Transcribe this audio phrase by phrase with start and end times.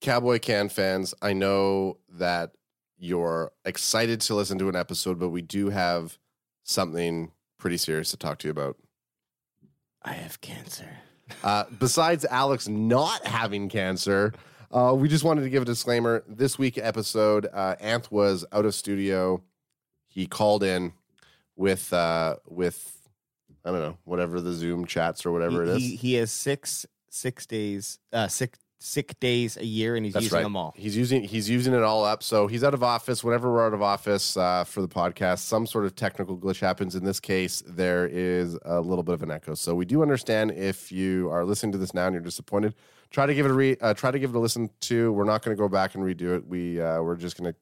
[0.00, 2.52] Cowboy Can fans, I know that
[2.98, 6.18] you're excited to listen to an episode, but we do have
[6.62, 8.76] something pretty serious to talk to you about.
[10.02, 10.88] I have cancer.
[11.44, 14.32] Uh, besides Alex not having cancer,
[14.72, 16.24] uh, we just wanted to give a disclaimer.
[16.26, 19.42] This week episode, uh, Anth was out of studio.
[20.08, 20.92] He called in
[21.56, 23.08] with uh, with
[23.64, 25.82] I don't know whatever the Zoom chats or whatever he, it is.
[25.82, 28.28] He, he has six six days, uh,
[28.80, 30.42] sick days a year, and he's That's using right.
[30.42, 30.74] them all.
[30.76, 32.22] He's using he's using it all up.
[32.22, 33.22] So he's out of office.
[33.22, 36.96] Whenever we're out of office uh, for the podcast, some sort of technical glitch happens.
[36.96, 39.54] In this case, there is a little bit of an echo.
[39.54, 42.74] So we do understand if you are listening to this now and you're disappointed.
[43.10, 45.12] Try to give it a re, uh, try to give it a listen to.
[45.12, 46.46] We're not going to go back and redo it.
[46.46, 47.58] We uh, we're just going to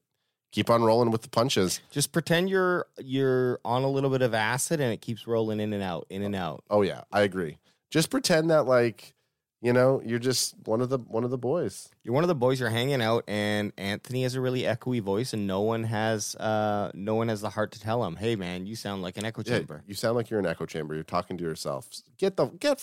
[0.52, 1.80] keep on rolling with the punches.
[1.90, 5.72] Just pretend you're you're on a little bit of acid, and it keeps rolling in
[5.72, 6.64] and out, in and out.
[6.70, 7.58] Oh yeah, I agree.
[7.90, 9.14] Just pretend that like
[9.60, 11.88] you know you're just one of the one of the boys.
[12.04, 12.60] You're one of the boys.
[12.60, 16.90] You're hanging out, and Anthony has a really echoey voice, and no one has uh
[16.94, 19.42] no one has the heart to tell him, "Hey, man, you sound like an echo
[19.44, 20.94] Yeah, chamber." you sound like you're an echo chamber.
[20.94, 21.88] You're talking to yourself.
[22.18, 22.80] Get the get.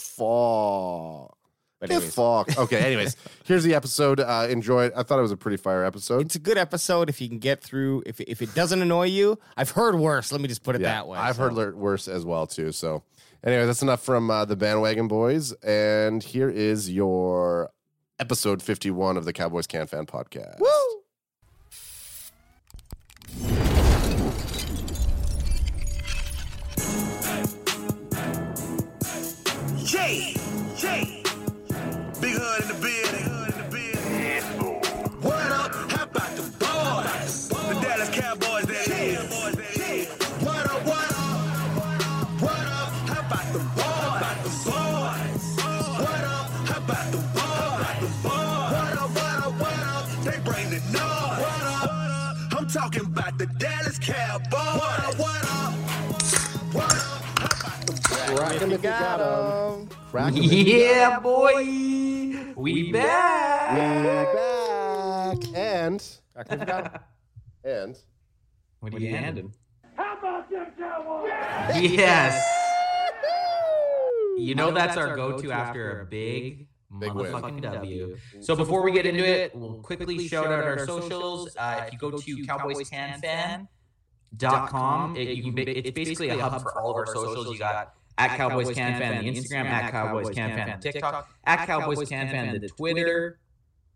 [1.80, 2.58] But Get fuck.
[2.58, 2.80] Okay.
[2.80, 4.20] Anyways, here's the episode.
[4.20, 4.94] Uh, enjoy it.
[4.96, 6.22] I thought it was a pretty fire episode.
[6.22, 8.04] it's a good episode if you can get through.
[8.06, 10.32] If if it doesn't annoy you, I've heard worse.
[10.32, 11.20] Let me just put it that way.
[11.20, 11.50] I've so.
[11.50, 12.72] heard worse as well too.
[12.72, 13.04] So,
[13.46, 15.54] anyway, that's enough from uh, the bandwagon boys.
[15.64, 17.72] And here is your
[18.20, 20.60] episode 51 of the Cowboys Can Fan podcast.
[20.60, 20.95] Woo!
[58.76, 59.88] If you got 'em.
[60.12, 61.54] Crack 'em if you Yeah, boy,
[62.56, 63.78] we back.
[63.78, 64.36] got 'em.
[65.40, 65.50] Back.
[65.56, 66.04] And,
[66.34, 66.92] Crack 'em if you got 'em.
[67.64, 67.98] and,
[68.80, 69.54] What are you handing?
[71.74, 72.44] Yes.
[74.38, 76.68] You know that's our go-to after a big,
[77.00, 77.32] Big win.
[77.32, 78.18] motherfucking W.
[78.42, 81.56] So before we get into it, we'll quickly shout out our socials.
[81.58, 86.92] Uh, if you go to cowboyscanfan.com, it, you can, it's basically a hub for all
[86.92, 87.48] of our socials.
[87.52, 91.66] You got at Cowboys Can Fan the Instagram, at Cowboys Can Fan the TikTok, at
[91.66, 93.40] Cowboys Can Fan the Twitter,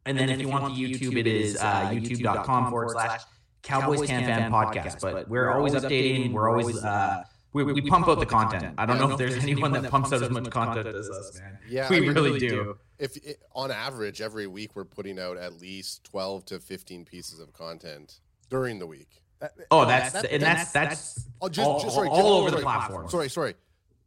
[0.06, 3.22] and then if you want the YouTube, it is uh, youtube.com forward slash
[3.62, 5.02] Cowboys Can Fan Podcast.
[5.02, 6.31] But we're always updating.
[6.31, 8.75] We're always uh, we, we pump out the content.
[8.78, 11.57] I don't know if there's anyone that pumps out as much content as us, man.
[11.68, 12.78] Yeah, we I mean, really do.
[13.00, 17.40] if it, on average every week we're putting out at least 12 to 15 pieces
[17.40, 18.19] of content
[18.50, 19.24] during the week
[19.72, 22.63] Oh, that's and that's that's oh, just, all, just- sorry, all just- over the sorry,
[22.63, 23.09] platform.
[23.09, 23.56] sorry sorry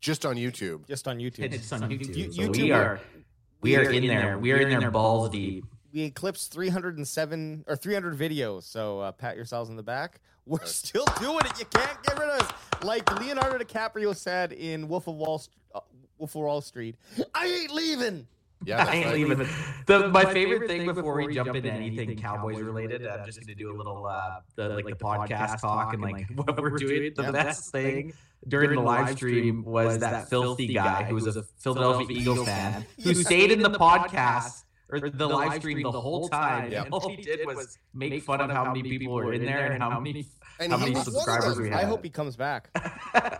[0.02, 1.50] just on youtube Just on YouTube.
[1.54, 2.14] It's on YouTube.
[2.16, 3.00] You- so YouTube- we are
[3.62, 4.38] we are in there.
[4.38, 5.64] We are in there balls deep.
[5.94, 8.64] we eclipsed 307 or 300 videos.
[8.64, 10.20] So uh, pat yourselves on the back.
[10.46, 11.56] We're still doing it.
[11.60, 12.52] You can't get rid of us.
[12.82, 15.80] Like Leonardo DiCaprio said in Wolf of Wall, St- uh,
[16.18, 16.96] Wolf of Wall Street,
[17.34, 18.26] I ain't leaving.
[18.64, 19.14] Yeah I ain't right.
[19.14, 19.48] leaving.
[19.86, 23.74] The, my favorite thing before we jump into anything Cowboys related, I'm just gonna do
[23.74, 27.12] a little uh, the like the podcast talk and like what we're doing.
[27.16, 27.30] The Yeah.
[27.32, 28.12] best thing
[28.46, 33.14] during the live stream was that filthy guy who was a Philadelphia Eagles fan who
[33.14, 36.70] stayed in the podcast or the live stream the whole time.
[36.70, 36.84] Yeah.
[36.84, 39.82] And all he did was make fun of how many people were in there and
[39.82, 40.26] how many
[40.60, 41.64] And how many was one of subscribers them.
[41.64, 42.68] we I hope he comes back.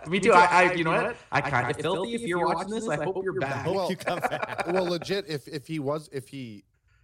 [0.07, 0.33] Me too.
[0.33, 1.15] I, I you know what?
[1.31, 2.15] I kind of filthy.
[2.15, 3.65] If you're watching this, I hope you're back.
[3.65, 4.65] Well, you come back.
[4.67, 6.63] well legit if if he was if he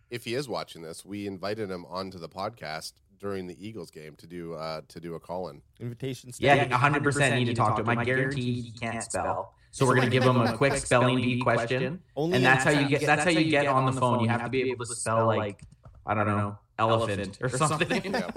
[0.10, 4.16] if he is watching this we invited him onto the podcast during the eagles game
[4.16, 6.32] to do uh to do a call-in Invitation.
[6.40, 6.76] Yeah, stay.
[6.76, 7.90] 100% need to talk to him.
[7.98, 9.54] I guarantee he can't spell.
[9.72, 12.88] So we're gonna give them a quick spelling bee question, Only and that's how you
[12.88, 13.02] get.
[13.02, 14.22] That's how you get on the phone.
[14.22, 15.62] You have to be able to spell like
[16.06, 18.04] I don't know elephant or something.
[18.14, 18.32] yeah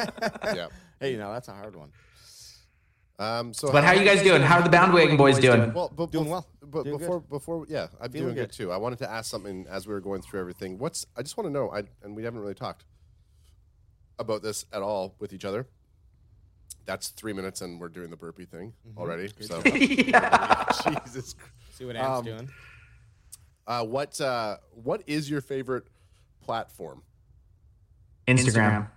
[0.54, 0.66] yeah
[1.00, 1.90] Hey, no, that's a hard one.
[3.18, 4.42] Um, so But how are you guys doing?
[4.42, 5.72] How are the bandwagon boys doing?
[5.72, 6.46] Well, but Doing well.
[6.60, 8.50] But Doing before, before, yeah, I'm Feeling doing good.
[8.50, 8.52] good.
[8.52, 8.72] too.
[8.72, 10.78] I wanted to ask something as we were going through everything.
[10.78, 12.84] What's I just want to know, I and we haven't really talked
[14.18, 15.66] about this at all with each other.
[16.84, 18.98] That's three minutes, and we're doing the burpee thing Mm-hmm.
[18.98, 19.32] already.
[19.40, 20.64] So, yeah.
[21.04, 21.34] Jesus.
[21.72, 22.48] See what Ant's Um, doing.
[23.66, 25.84] Uh, what uh, what is your favorite
[26.40, 27.02] platform
[28.26, 28.88] Instagram.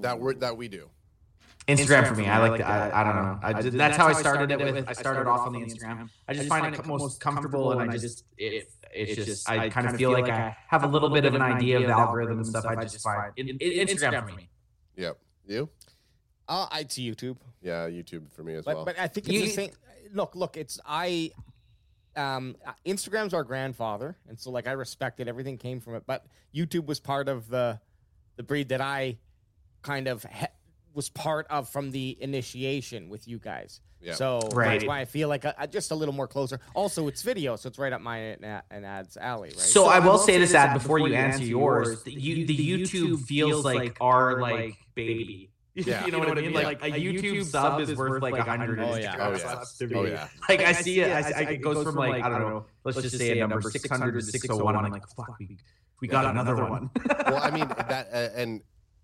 [0.00, 0.90] that we that we do?
[1.66, 2.26] Instagram for me.
[2.26, 2.60] I like.
[2.60, 3.38] I, I don't know.
[3.42, 4.86] I did, that's how I started it with.
[4.86, 6.10] I started off on the Instagram.
[6.28, 9.96] I just find it most comfortable, and I just it, it's just I kind of
[9.96, 12.66] feel like I have a little bit of an idea of the algorithm and stuff.
[12.66, 14.50] I just find it, it, Instagram for me.
[14.96, 15.18] Yep.
[15.46, 15.68] You?
[16.48, 17.36] Uh, I'd see YouTube.
[17.62, 18.84] Yeah, YouTube for me as But well.
[18.84, 19.70] but I think it's You- the same.
[20.12, 21.30] Look, look, it's I.
[22.16, 25.26] Um, uh, Instagram's our grandfather, and so like I respect it.
[25.26, 26.24] Everything came from it, but
[26.54, 27.80] YouTube was part of the
[28.36, 29.18] the breed that I
[29.82, 30.46] kind of he-
[30.92, 33.80] was part of from the initiation with you guys.
[34.00, 34.14] Yeah.
[34.14, 36.60] So that's why I feel like I, I just a little more closer.
[36.74, 38.44] Also, it's video, so it's right up my and
[38.84, 39.58] ads alley, right?
[39.58, 42.02] So I will say this ad before you answer yours.
[42.04, 45.50] The, you, the YouTube feels like our like baby.
[45.86, 46.06] Yeah.
[46.06, 46.52] you know what I mean?
[46.52, 46.60] Yeah.
[46.60, 49.16] Like a YouTube sub is worth like a hundred Oh, yeah.
[49.16, 49.36] Instagram Oh, yeah.
[49.38, 49.94] subs to me.
[49.96, 50.28] Oh, yeah.
[50.48, 52.66] Like I see it, I, I, it goes from like I don't know.
[52.84, 54.76] Let's just say a number six hundred to six hundred one.
[54.76, 55.58] I'm like, fuck, we
[56.00, 56.90] we got another one.
[57.26, 58.60] well, I mean that, uh, and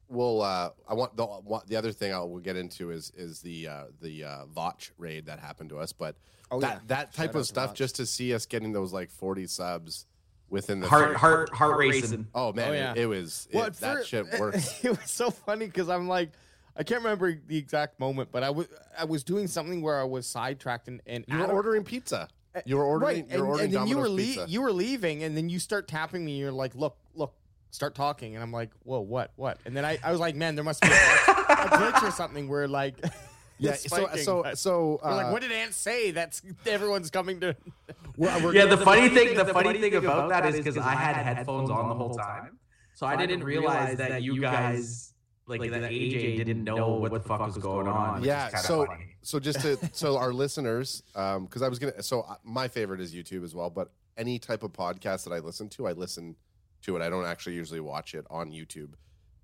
[0.08, 0.42] we'll.
[0.42, 3.66] Uh, I want the wa- the other thing I will get into is is the
[3.68, 6.14] uh, the uh, Voch raid that happened to us, but
[6.52, 6.78] Oh, that yeah.
[6.86, 7.76] that type Shout of stuff Voch.
[7.76, 10.06] just to see us getting those like forty subs
[10.48, 12.26] within the heart first- heart heart racing.
[12.34, 12.94] Oh man, Oh, it- yeah.
[12.96, 14.84] it, was it, What that for- shit works.
[14.84, 16.30] it was so funny because I'm like,
[16.76, 18.68] I can't remember the exact moment, but I was
[18.98, 22.28] I was doing something where I was sidetracked and, and You were Adam- ordering pizza.
[22.64, 23.24] You were ordering.
[23.28, 24.46] right, You were and, ordering and then you were Domino's pizza.
[24.48, 26.36] you were leaving, and then you start tapping me.
[26.38, 27.32] You're like, look, look,
[27.70, 29.58] start talking, and I'm like, whoa, what, what?
[29.64, 32.10] And then I, I was like, man, there must be a glitch, a glitch or
[32.10, 32.96] something where like,
[33.58, 33.74] yeah.
[33.74, 35.00] So spiking, so so.
[35.04, 36.10] Uh, like, what did Ant say?
[36.10, 37.54] That's everyone's coming to.
[38.16, 40.94] we're- we're Yeah, gonna- the funny thing, the funny thing about that is because I
[40.94, 42.58] had headphones on the whole time,
[42.94, 45.09] so I didn't realize that you guys,
[45.50, 48.22] like that AJ, didn't know what the fuck was going on.
[48.22, 48.48] Yeah.
[48.56, 49.16] So funny.
[49.22, 52.02] so just to so our listeners, um, because I was gonna.
[52.02, 55.38] So uh, my favorite is YouTube as well, but any type of podcast that I
[55.38, 56.36] listen to, I listen
[56.82, 57.02] to it.
[57.02, 58.90] I don't actually usually watch it on YouTube.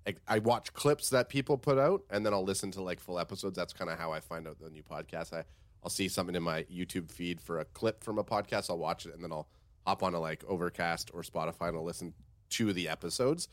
[0.05, 3.19] I, I watch clips that people put out, and then I'll listen to like full
[3.19, 3.57] episodes.
[3.57, 5.33] That's kind of how I find out the new podcast.
[5.33, 5.43] I
[5.83, 8.69] I'll see something in my YouTube feed for a clip from a podcast.
[8.69, 9.47] I'll watch it, and then I'll
[9.87, 12.13] hop on to like Overcast or Spotify and I'll listen
[12.49, 13.47] to the episodes.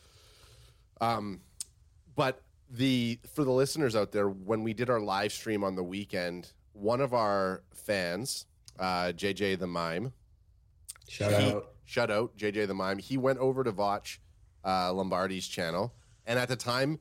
[1.01, 1.41] Um,
[2.17, 5.83] but the for the listeners out there, when we did our live stream on the
[5.85, 8.47] weekend, one of our fans,
[8.79, 10.13] uh, JJ the Mime,
[11.09, 11.69] Shout he- out.
[11.85, 12.99] shout out JJ the Mime.
[12.99, 14.19] He went over to Voch
[14.65, 15.95] uh, Lombardi's channel,
[16.27, 16.99] and at the time,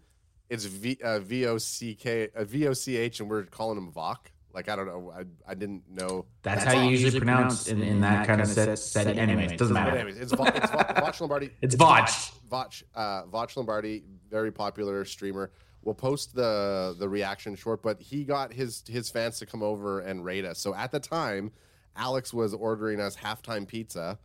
[0.49, 3.77] it's V uh, V O C K uh, V O C H, and we're calling
[3.77, 4.17] him Vok.
[4.53, 6.25] Like I don't know, I, I didn't know.
[6.43, 8.77] That's, how you usually pronounce in, in that kind of set.
[8.77, 9.95] set anyways, doesn't matter.
[9.97, 11.49] anyways, it's, Vo- it's Vo- Voch Lombardi.
[11.61, 12.31] It's Voch.
[12.49, 15.51] Voch, uh, Voch Lombardi, very popular streamer.
[15.81, 20.01] We'll post the the reaction short, but he got his his fans to come over
[20.01, 20.59] and rate us.
[20.59, 21.51] So at the time,
[21.95, 24.19] Alex was ordering us halftime pizza,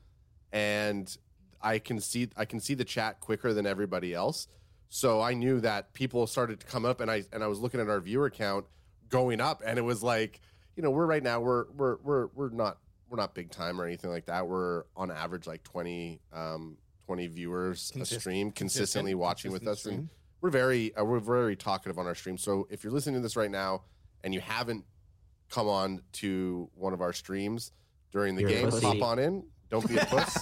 [0.52, 1.16] and
[1.62, 4.46] I can see I can see the chat quicker than everybody else.
[4.90, 7.80] So I knew that people started to come up, and I and I was looking
[7.80, 8.66] at our viewer count
[9.08, 10.40] going up, and it was like,
[10.76, 12.78] you know, we're right now we're we're we're we're not
[13.08, 14.46] we're not big time or anything like that.
[14.46, 16.76] We're on average like twenty um,
[17.06, 20.08] twenty viewers Consist- a stream consistently consistent- watching with us, consistent and
[20.40, 22.38] we're very uh, we're very talkative on our stream.
[22.38, 23.82] So if you're listening to this right now
[24.24, 24.84] and you haven't
[25.50, 27.72] come on to one of our streams
[28.12, 29.44] during the You're game, hop on in.
[29.70, 30.38] Don't be a puss.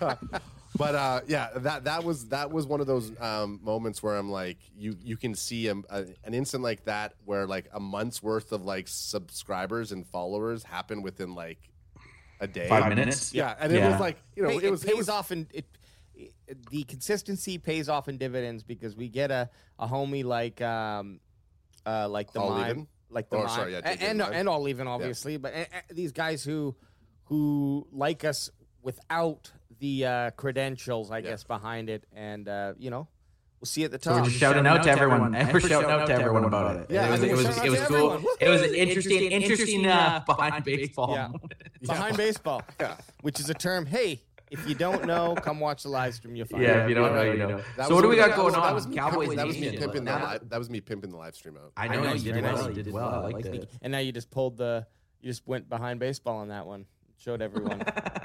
[0.74, 4.30] but uh, yeah, that that was that was one of those um, moments where I'm
[4.30, 8.22] like, you you can see a, a, an instant like that where like a month's
[8.22, 11.58] worth of like subscribers and followers happen within like
[12.40, 12.68] a day.
[12.68, 13.32] Five minutes.
[13.34, 13.90] Yeah, and it Yeah.
[13.90, 15.66] was like you know Hey, it was it pays it was, off in it,
[16.14, 16.34] it-
[16.70, 19.48] the consistency pays off in dividends because we get a,
[19.78, 21.20] a homie like um
[21.86, 22.88] uh like the All mime Even?
[23.10, 25.80] like the Oh, mime sorry, yeah, and and, and all even obviously but uh, uh,
[25.90, 26.74] these guys who
[27.24, 28.50] who like us
[28.82, 29.52] without
[29.82, 33.08] the uh credentials I guess behind it and uh you know
[33.60, 35.34] we'll see you at the So top we're just shouting out to everyone.
[35.34, 36.86] And we're shouting out to everyone about it.
[36.88, 38.12] Yeah, it was I mean, it was it was cool.
[38.40, 41.14] It was an interesting interesting uh, behind baseball.
[41.14, 41.26] Yeah.
[41.26, 41.54] moment.
[41.82, 42.62] behind baseball
[43.22, 44.22] which is a term hey
[44.52, 46.76] if you don't know come watch the live stream you'll find Yeah, out.
[46.84, 47.60] if you don't know, you know.
[47.76, 48.62] that So what do we got that going was- on?
[48.62, 50.80] That was me, Cowboys pimping- that was me pimping the Now- live, that was me
[50.80, 51.72] pimping the live stream out.
[51.76, 52.54] I I know, know, you you did did well.
[52.56, 52.68] well.
[52.70, 53.08] You did well.
[53.08, 53.70] I liked it.
[53.80, 54.86] And now you just pulled the,
[55.22, 56.84] you just went behind baseball on that one.
[57.22, 57.82] Showed everyone.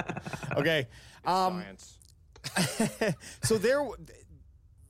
[0.57, 0.87] okay.
[1.25, 1.63] Um,
[3.43, 3.85] so there,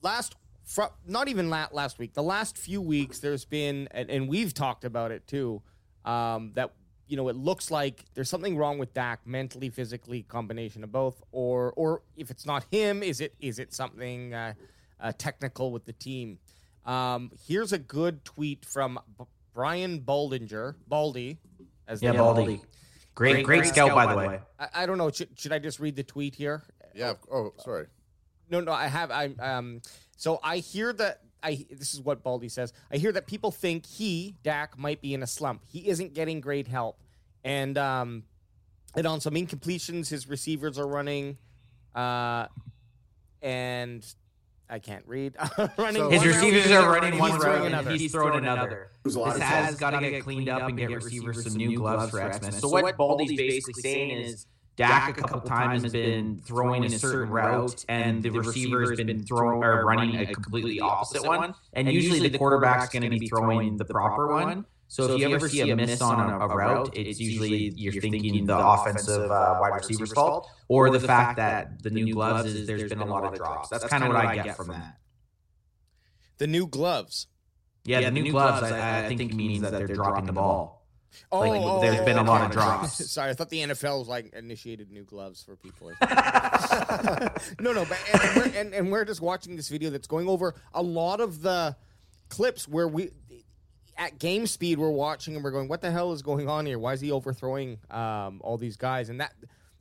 [0.02, 0.34] last,
[0.64, 4.54] fr- not even la- last week, the last few weeks, there's been, and, and we've
[4.54, 5.60] talked about it too,
[6.04, 6.72] Um, that
[7.06, 11.22] you know, it looks like there's something wrong with Dak mentally, physically, combination of both,
[11.32, 14.52] or or if it's not him, is it is it something uh,
[15.00, 16.38] uh, technical with the team?
[16.84, 19.24] Um, here's a good tweet from B-
[19.54, 21.38] Brian Baldinger, Baldy,
[21.86, 22.34] as Yeah, they call
[23.26, 23.32] him.
[23.32, 23.44] Baldy.
[23.44, 24.40] Great, great, scout, by the way.
[24.58, 25.10] I, I don't know.
[25.10, 26.62] Should, should I just read the tweet here?
[26.94, 27.14] Yeah.
[27.32, 27.86] Oh, sorry.
[28.50, 29.10] No, no, I have.
[29.10, 29.36] I'm.
[29.40, 29.82] um.
[30.16, 31.20] So I hear that.
[31.42, 32.72] I this is what Baldy says.
[32.90, 35.62] I hear that people think he Dak might be in a slump.
[35.66, 36.98] He isn't getting great help,
[37.44, 38.24] and um,
[38.96, 41.38] and on some incompletions, his receivers are running,
[41.94, 42.46] uh,
[43.42, 44.04] and
[44.70, 45.34] I can't read.
[45.78, 46.02] running.
[46.02, 47.90] So- His receivers are running and one he's throwing route, another.
[47.90, 48.90] and he's throwing another.
[49.02, 51.54] There's a lot This of has got to get cleaned up and get receivers some
[51.54, 52.58] new gloves for Xmas.
[52.60, 54.46] So what Baldy's basically saying is
[54.76, 59.24] Dak a couple times has been throwing a certain route, and the receiver has been
[59.24, 61.54] throwing or running a completely opposite one.
[61.72, 64.66] And usually the quarterback's going to be throwing the proper one.
[64.90, 68.46] So if you ever see a miss on a, a route, it's usually you're thinking
[68.46, 72.88] the offensive uh, wide receiver's fault, or the fact that the new gloves is there's
[72.88, 73.68] been a lot of drops.
[73.68, 74.96] That's kind of what I get from that.
[76.38, 77.26] the new gloves.
[77.84, 80.78] Yeah, the new gloves, I, I think means that they're dropping the ball.
[81.30, 83.10] Oh, Like, oh, there's oh, been a lot of drops.
[83.10, 85.88] Sorry, I thought the NFL was like initiated new gloves for people.
[87.60, 90.28] no, no, but and, and, we're, and, and we're just watching this video that's going
[90.28, 91.76] over a lot of the
[92.28, 93.10] clips where we
[93.98, 96.78] at game speed we're watching and we're going, what the hell is going on here?
[96.78, 99.08] Why is he overthrowing um, all these guys?
[99.08, 99.34] And that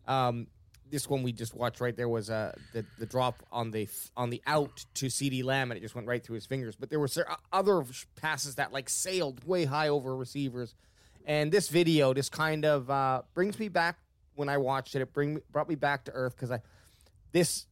[0.08, 0.48] um,
[0.90, 4.32] this one we just watched right there was uh, the the drop on the on
[4.32, 6.76] the out to CeeDee Lamb and it just went right through his fingers.
[6.76, 7.84] But there were cer- other
[8.16, 10.74] passes that like sailed way high over receivers.
[11.26, 13.98] And this video just kind of uh, brings me back
[14.36, 15.02] when I watched it.
[15.02, 16.62] It bring brought me back to earth because I
[17.34, 17.68] this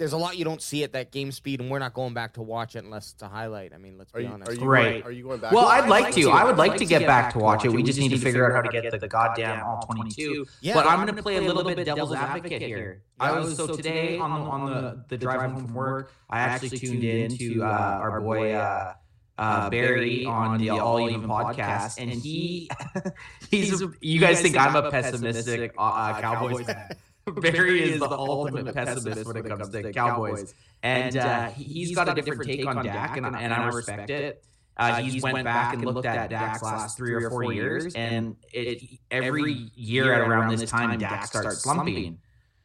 [0.00, 2.32] there's a lot you don't see at that game speed, and we're not going back
[2.32, 3.74] to watch it unless it's a highlight.
[3.74, 4.50] I mean, let's Are be you, honest.
[4.50, 4.90] are you Right.
[4.92, 5.52] Going, are you going back?
[5.52, 5.90] Well, to I'd it?
[5.90, 6.30] like to.
[6.30, 7.68] I would like to get back to watch it.
[7.70, 10.46] We just need to figure out how to get the goddamn all 22.
[10.62, 10.72] Yeah.
[10.72, 13.02] But I'm going to play a little bit devil's advocate here.
[13.20, 16.78] I was so today on the, on the the drive home from work, I actually
[16.78, 18.94] tuned in to uh, our boy uh,
[19.36, 22.70] uh, Barry on the All Even podcast, and he
[23.50, 26.96] he's you guys think I'm a pessimistic uh, uh, Cowboys fan.
[27.40, 31.94] Barry is the ultimate pessimist when it comes to the Cowboys, and uh, he- he's
[31.94, 34.44] got a different take on Dak, and, and I respect it.
[34.76, 38.82] Uh, he's went back and looked at Dak's last three or four years, and it,
[39.10, 42.18] every year at around this time, Dak starts slumping.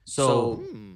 [0.06, 0.92] So Hmm.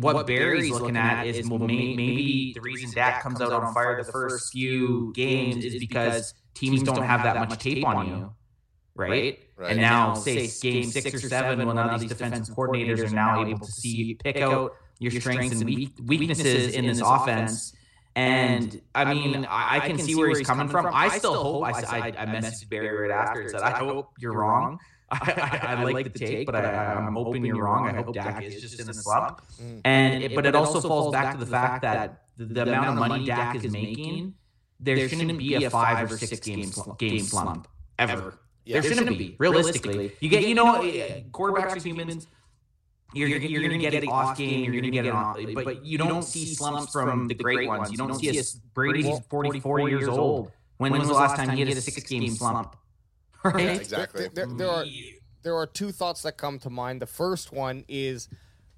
[0.00, 4.10] What Barry's looking at is well, maybe the reason Dak comes out on fire the
[4.12, 8.32] first few games is because teams don't have that much tape on you,
[8.94, 9.40] right?
[9.56, 9.72] Right.
[9.72, 13.66] And now, say game six or seven, when now these defensive coordinators are now able
[13.66, 17.74] to see pick out your strengths and weaknesses in this offense.
[18.14, 20.88] And I mean, I, I can see where he's coming from.
[20.92, 21.64] I still hope.
[21.64, 24.78] I, I, I messaged Barry right after and said, "I hope you're wrong."
[25.10, 27.88] I, I, I like the take, but I, I'm hoping you're wrong.
[27.88, 29.40] I hope Dak is just in a slump.
[29.62, 29.80] Mm.
[29.84, 32.94] And it, but it also falls back to the fact that the, the amount of
[32.96, 34.34] money Dak is making,
[34.80, 38.38] there shouldn't be a five or six game slump, game slump ever.
[38.66, 38.80] Yeah.
[38.80, 39.36] There shouldn't be.
[39.38, 42.26] Realistically, you get you know eh, quarterbacks are humans.
[43.14, 44.64] You're, you're, you're going to get it off game.
[44.64, 47.90] You're going to get it off, but you don't see slumps from the great ones.
[47.90, 48.42] You don't see a
[48.74, 50.50] Brady's 44 years old.
[50.78, 52.76] When, when was the last time he had a six game slump?
[53.44, 53.64] Right?
[53.64, 54.28] Yeah, exactly.
[54.34, 54.84] There, there, there are
[55.44, 57.00] there are two thoughts that come to mind.
[57.00, 58.28] The first one is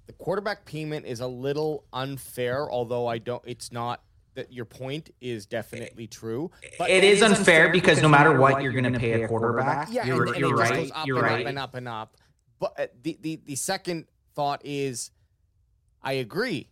[0.07, 3.43] the quarterback payment is a little unfair, although I don't.
[3.47, 4.03] It's not
[4.39, 6.51] that your point is definitely true.
[6.79, 9.89] But it is unfair because no matter what, you're going to pay a quarterback.
[9.91, 10.91] Yeah, you're, and, and you're right.
[11.05, 11.41] You're and right.
[11.41, 12.17] up and up and up.
[12.61, 15.11] But uh, the, the the second thought is,
[16.03, 16.71] I agree.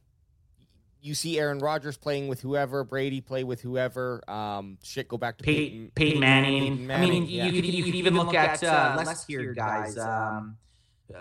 [1.00, 4.28] You see Aaron Rodgers playing with whoever, Brady play with whoever.
[4.30, 6.90] Um, shit, go back to Peyton, Peyton Manning.
[6.90, 7.46] I mean, yeah.
[7.46, 9.98] you, could, you could even look at uh, less here guys.
[9.98, 10.56] Um,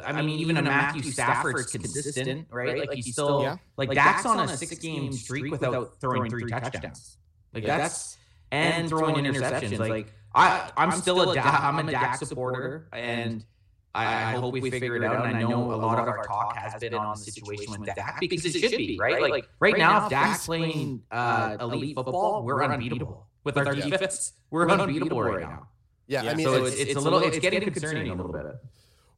[0.06, 2.80] I mean, even a Matthew Stafford's consistent, right?
[2.80, 3.58] Like he's still Yeah.
[3.78, 7.18] like Dak's on a six-game streak without throwing three touchdowns.
[7.54, 8.18] Like that's
[8.52, 9.78] and throwing interceptions.
[9.80, 13.46] Like I, I'm still a Dak, I'm a Dak supporter, and
[13.94, 15.26] I, I hope we figure it out.
[15.26, 18.20] And I know a lot of our talk has been on the situation with Dak
[18.20, 19.22] because it should be right.
[19.32, 24.34] Like right now, if Dak's playing uh, elite football, we're unbeatable with our defense.
[24.50, 25.68] We're unbeatable right now.
[26.08, 28.46] Yeah, I mean, so it's- it's, it's a little, it's getting concerning a little bit.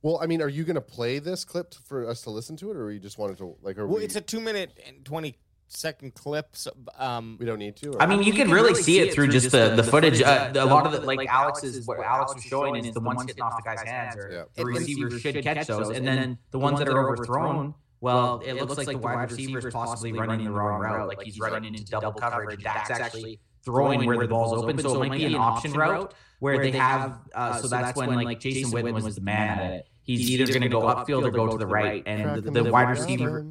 [0.02, 2.72] Well, I mean, are you going to play this clip for us to listen to
[2.72, 3.78] it, or you just wanted to like?
[3.78, 5.38] Are Well, we, it's a two minute and twenty
[5.70, 6.56] second clip.
[6.56, 7.92] So, um, we don't need to.
[7.92, 8.02] Or?
[8.02, 10.22] I mean, you can really see it through just the, the footage.
[10.22, 13.42] Uh, a lot of the like Alex's what Alex was showing is the ones hitting
[13.44, 14.44] off the guy's hands, or Yeah.
[14.56, 17.74] the receivers should catch those, and then the ones that are overthrown.
[18.00, 21.40] Well, it looks like the wide receiver is possibly running the wrong route, like he's
[21.40, 22.56] running into double coverage.
[22.56, 24.80] and Dak's actually throwing where the ball's open.
[24.80, 27.20] So it might be an option route where they have.
[27.36, 29.88] Uh, so that's when like Jason Witten was the man at it.
[30.02, 32.90] He's either going to go upfield or go to the right, and the, the wide
[32.90, 33.46] receiver.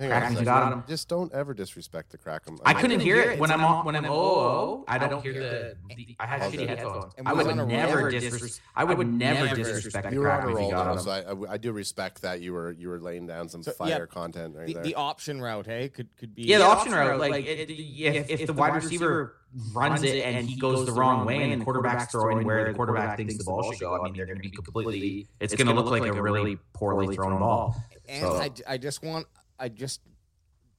[0.00, 0.82] Hang on, Cracken's a got him.
[0.88, 2.58] Just don't ever disrespect the Crackham.
[2.64, 6.16] I couldn't hear it when I'm on, when I'm oh I don't hear the, the
[6.18, 7.12] I had shitty headphones.
[7.18, 8.10] And I would was on a never roll.
[8.10, 10.84] disres- I would never disrespect the You were on crack a if roll, you got
[10.84, 10.98] though, him.
[11.00, 13.72] so I, I, I do respect that you were you were laying down some So,
[13.72, 14.82] fire yeah, content right The, there.
[14.84, 18.46] the option route, hey, could could be Yeah, the option route, like it, if, if
[18.46, 19.36] the wide receiver
[19.74, 23.18] runs it and he goes the wrong way, and the quarterback's throwing where the quarterback
[23.18, 25.26] thinks the ball should go, I mean, they're going to be completely.
[25.40, 27.76] It's going to look like a really poorly thrown ball.
[28.08, 29.26] And I, I just want,
[29.60, 30.00] I just,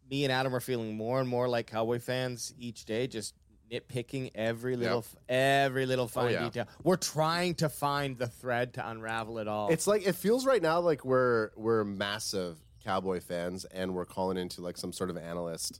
[0.10, 3.36] me and Adam are feeling more and more like Cowboy fans each day, just
[3.72, 6.44] nitpicking every little, every little fine yeah.
[6.44, 6.68] detail.
[6.84, 9.70] We're trying to find the thread to unravel it all.
[9.70, 14.38] It's like it feels right now like we're we're massive Cowboy fans and we're calling
[14.38, 15.80] into like some sort of analyst.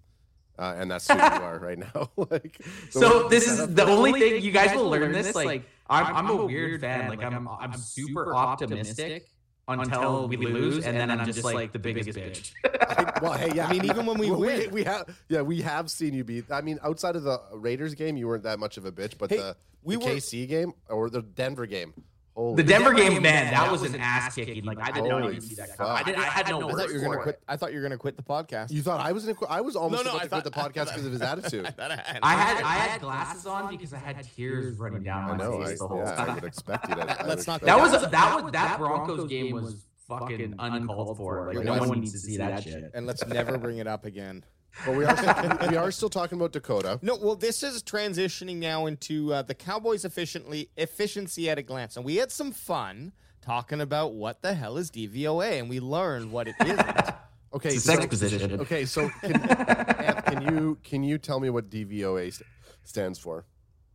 [0.60, 2.12] Uh, and that's who you are right now.
[2.30, 5.34] like So this is the only thing you guys will learn this.
[5.36, 7.10] Like I'm, I'm a weird fan.
[7.10, 9.28] Like I'm, I'm super optimistic
[9.68, 12.52] until we lose, and then I'm just like the biggest bitch.
[13.22, 13.68] well, hey, yeah.
[13.68, 14.72] I mean, even when we win.
[14.72, 16.44] we, have yeah, we have seen you be.
[16.52, 19.30] I mean, outside of the Raiders game, you weren't that much of a bitch, but
[19.30, 21.94] Hey, the, we the were- KC game or the Denver game,
[22.42, 24.64] Oh, holy The Denver game, man, that was an ass kicking.
[24.66, 25.70] Like I did not Holy even see that.
[25.70, 25.78] fuck.
[25.78, 25.94] coming.
[25.98, 26.16] I did.
[26.16, 27.24] I had no I words thought you were gonna it.
[27.24, 27.44] quit.
[27.48, 28.72] I thought you were gonna quit the podcast.
[28.72, 29.24] You thought I was?
[29.26, 31.12] Gonna, quit- I was almost No, no, about I to quit the podcast because of
[31.12, 31.66] his attitude.
[31.66, 35.32] I had- I had I had glasses on because I had tears running down I
[35.34, 35.62] my know.
[35.62, 37.22] I, face the whole yeah, I would expect you to.
[37.24, 41.54] I Let's not That was that was that Broncos game was fucking uncalled for.
[41.54, 42.92] Like no one needs to see that shit.
[42.94, 44.44] and let's never bring it up again.
[44.86, 47.00] But we are we are still talking about Dakota.
[47.02, 51.98] No, well, this is transitioning now into uh, the Cowboys' efficiently efficiency at a glance,
[51.98, 53.12] and we had some fun
[53.42, 56.80] talking about what the hell is DVOA, and we learned what it isn't.
[57.54, 58.62] Okay, It's a sex so, position.
[58.62, 62.48] okay, so can, Ant, can you can you tell me what DVOA st-
[62.86, 63.44] stands for?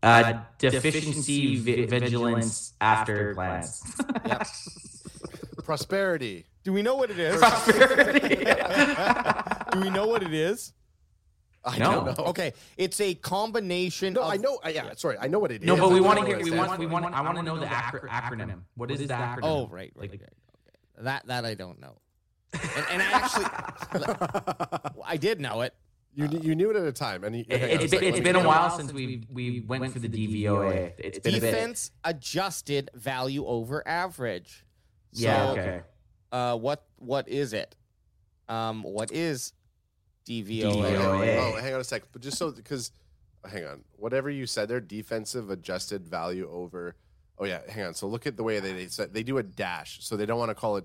[0.03, 3.83] Uh, deficiency vi- vigilance after glance.
[4.27, 4.47] Yep.
[5.65, 6.45] Prosperity.
[6.67, 7.41] Do we know what it is?
[9.73, 10.73] Do we know what it is?
[11.65, 11.93] I No.
[12.05, 12.25] don't know.
[12.31, 14.15] Okay, it's a combination.
[14.15, 14.59] No, of, I know.
[14.65, 15.67] uh, Yeah, sorry, I know what it is.
[15.69, 16.45] no, but I we want know to hear.
[16.45, 16.77] We want.
[16.81, 17.05] We want.
[17.15, 18.63] I want to know the acro- acronym.
[18.75, 19.39] What is the acronym?
[19.45, 20.21] Oh, right, right, Like- right.
[20.23, 21.05] Okay.
[21.05, 21.99] That that I don't know.
[22.53, 23.45] And, and I actually,
[25.05, 25.73] I did know it.
[26.15, 28.15] You you knew it at a time, and you, it, okay, has been, second, it's
[28.17, 30.95] let been a while since we we went for the DVOA.
[30.99, 31.53] It's been a bit.
[31.53, 34.65] Defense adjusted value over average.
[35.13, 35.51] Yeah.
[35.53, 35.81] Okay.
[36.33, 37.75] Uh, what what is it?
[38.49, 39.53] Um, what is
[40.27, 40.63] DVOA?
[40.63, 41.37] DVOA.
[41.55, 42.03] Oh, hang on a sec.
[42.13, 42.91] But just so because,
[43.49, 43.85] hang on.
[43.97, 46.97] Whatever you said there, defensive adjusted value over.
[47.39, 47.95] Oh yeah, hang on.
[47.95, 50.39] So look at the way they they said they do a dash, so they don't
[50.39, 50.85] want to call it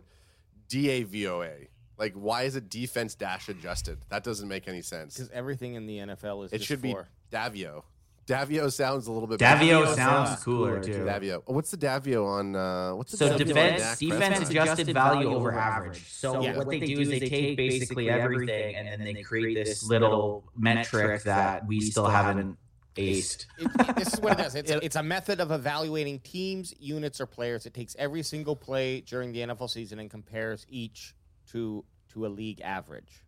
[0.70, 1.68] DAVOA.
[1.98, 4.00] Like, why is it defense dash adjusted?
[4.10, 5.16] That doesn't make any sense.
[5.16, 7.84] Because everything in the NFL is It just should be for- Davio.
[8.32, 9.40] Davio sounds a little bit.
[9.40, 9.96] Davio better.
[9.96, 11.04] sounds cooler too.
[11.06, 11.44] Davio.
[11.48, 12.56] Oh, what's the Davio on?
[12.56, 14.52] Uh, what's the So Davio defense Dak defense Prescott?
[14.52, 16.04] adjusted value over average.
[16.10, 16.58] So Yeah.
[16.58, 21.24] what they do is they take basically everything and then they create this little metric
[21.24, 22.58] that we still haven't
[22.96, 23.46] aced.
[23.58, 24.56] It- it- this is what it does.
[24.56, 27.66] It's, it's a method of evaluating teams, units, or players.
[27.66, 31.16] It takes every single play during the NFL season and compares each
[31.52, 33.24] to to a league average.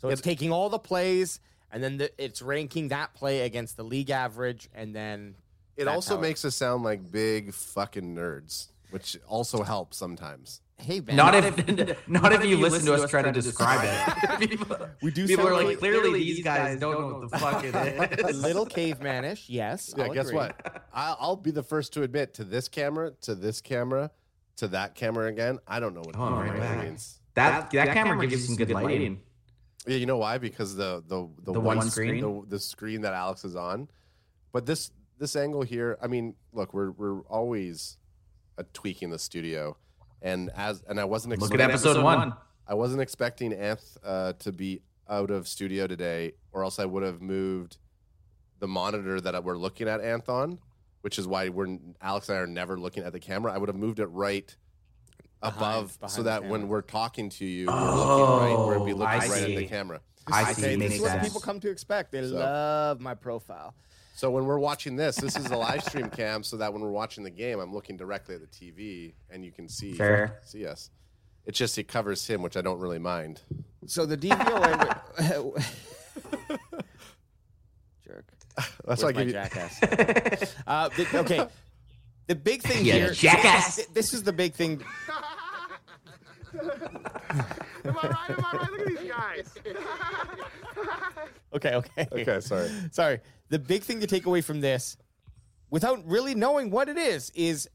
[0.00, 1.40] So it's It- taking all the plays
[1.76, 5.34] and then the, it's ranking that play against the league average, and then
[5.76, 10.62] It also how makes us sound like big fucking nerds, which also helps sometimes.
[10.78, 13.80] hey, man, Not if not if you listen to us try to describe
[14.40, 14.48] it.
[14.48, 17.62] People, we do people are sound like, clearly these guys don't know what the fuck
[17.62, 17.74] it
[18.24, 19.44] a little cavemanish.
[19.48, 19.92] Yes.
[19.96, 20.36] Yeah, I'll guess agree.
[20.38, 20.82] what?
[20.94, 24.10] I'll, I'll be the first to admit to this camera, to this camera,
[24.56, 25.58] to that camera again.
[25.68, 27.20] I don't know what Oh, right means.
[27.34, 29.20] That that camera gives you some good lighting.
[29.86, 30.38] Yeah, you know why?
[30.38, 32.20] Because the the the, The white one screen?
[32.20, 33.88] the, the screen that Alex is on.
[34.52, 37.98] But this this angle here, I mean, look, we're we're always
[38.72, 39.76] tweaking the studio,
[40.22, 42.34] and as and I wasn't Look expecting, at episode one.
[42.68, 47.02] I wasn't expecting Anth uh, to be out of studio today, or else I would
[47.04, 47.78] have moved
[48.58, 50.58] the monitor that we're looking at Anth on,
[51.02, 53.52] which is why we're Alex and I are never looking at the camera.
[53.52, 54.54] I would have moved it right
[55.48, 58.78] above, behind so that when we're talking to you, we're looking right.
[58.78, 59.66] We'd be Oh, looking I right at the see.
[59.66, 60.00] camera.
[60.26, 60.62] I see.
[60.62, 61.24] Okay, this makes is what sense.
[61.28, 62.12] people come to expect.
[62.12, 63.74] They So- love my profile.
[64.14, 66.90] So when we're watching this, this is a live stream cam, so that when we're
[66.90, 70.40] watching the game, I'm looking directly at the TV and you can see Fair.
[70.42, 70.90] see us.
[71.44, 73.42] It's just it covers him, which I don't really mind.
[73.86, 75.00] So the DVOA.
[78.06, 78.24] Jerk.
[78.86, 79.32] That's why I give you.
[79.32, 79.82] jackass.
[80.66, 81.46] uh, the- okay.
[82.26, 83.76] The big thing Yeah, here, jackass.
[83.76, 84.82] th- This is the big thing.
[86.60, 88.30] Am I right?
[88.30, 88.70] Am I right?
[88.70, 89.54] Look at these guys.
[91.54, 92.08] Okay, okay.
[92.12, 92.70] Okay, sorry.
[92.90, 93.20] Sorry.
[93.48, 94.96] The big thing to take away from this,
[95.70, 97.68] without really knowing what it is, is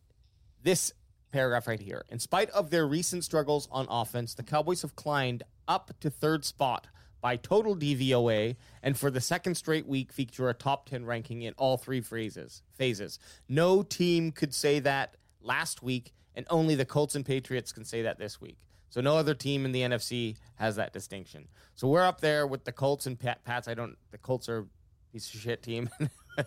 [0.63, 0.93] this
[1.31, 2.05] paragraph right here.
[2.09, 6.43] In spite of their recent struggles on offense, the Cowboys have climbed up to third
[6.45, 6.87] spot
[7.21, 11.53] by total DVOA, and for the second straight week, feature a top 10 ranking in
[11.53, 13.19] all three phrases, phases.
[13.47, 18.01] No team could say that last week, and only the Colts and Patriots can say
[18.01, 18.57] that this week.
[18.91, 21.47] So no other team in the NFC has that distinction.
[21.75, 23.67] So we're up there with the Colts and Pat, Pats.
[23.67, 23.97] I don't.
[24.11, 24.67] The Colts are
[25.11, 25.89] piece of shit team.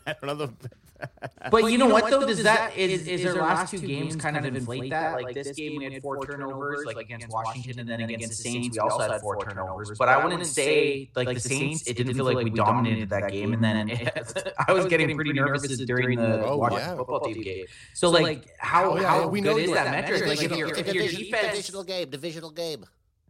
[0.07, 0.35] I don't know.
[0.35, 0.52] The,
[1.50, 2.26] But, you know, what though?
[2.26, 5.22] Does that is is their last two games kind of inflate that?
[5.22, 8.70] Like this game we had four turnovers, like against Washington, and then against the Saints
[8.74, 9.92] we also had four turnovers.
[9.98, 11.87] But I wouldn't say like the Saints.
[11.87, 15.33] It didn't feel like we dominated that game, and then it, I was getting pretty
[15.35, 16.96] nervous during the Oh, Washington yeah.
[16.96, 17.66] football team game.
[17.92, 19.90] So like how Oh, yeah, how we good know is that are.
[19.92, 20.26] metric?
[20.26, 21.48] Like if your if your defense.
[21.48, 22.87] divisional game, divisional game.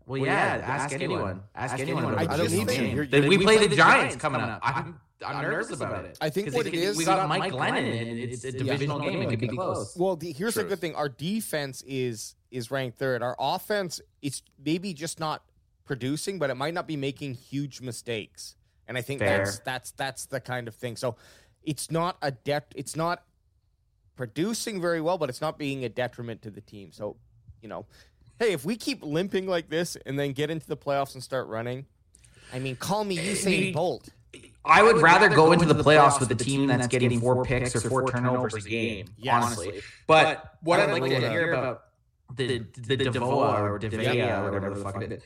[0.06, 1.42] Well, yeah, ask anyone.
[1.54, 2.04] Ask anyone.
[2.12, 2.96] about I the just divisional think game.
[2.96, 4.60] you're- Then you're- we play the Giants coming up.
[4.62, 6.18] I'm I'm nervous about it.
[6.20, 9.22] I think what it it we got Mike Glennon, and it's a divisional game.
[9.22, 9.96] It could be close.
[9.96, 10.70] well, the, here's the Truth.
[10.72, 13.22] good thing: our defense is is ranked third.
[13.22, 15.42] Our offense is maybe just not
[15.86, 18.56] producing, but it might not be making huge mistakes.
[18.86, 19.38] And I think Fair.
[19.38, 20.96] that's that's that's the kind of thing.
[20.96, 21.16] So
[21.62, 22.66] it's not a det.
[22.76, 23.22] It's not
[24.16, 26.92] producing very well, but it's not being a detriment to the team.
[26.92, 27.16] So
[27.62, 27.86] you know,
[28.38, 31.46] hey, if we keep limping like this and then get into the playoffs and start
[31.48, 31.86] running,
[32.52, 34.08] I mean, call me Usain Bolt.
[34.64, 37.80] I would rather go into the playoffs with a team that's getting four picks or
[37.80, 39.44] four turnovers a game, Yes.
[39.44, 39.80] honestly.
[40.06, 41.82] But what I I'd like to hear about
[42.34, 45.22] the the Devoa or Devea or whatever the fuck it is.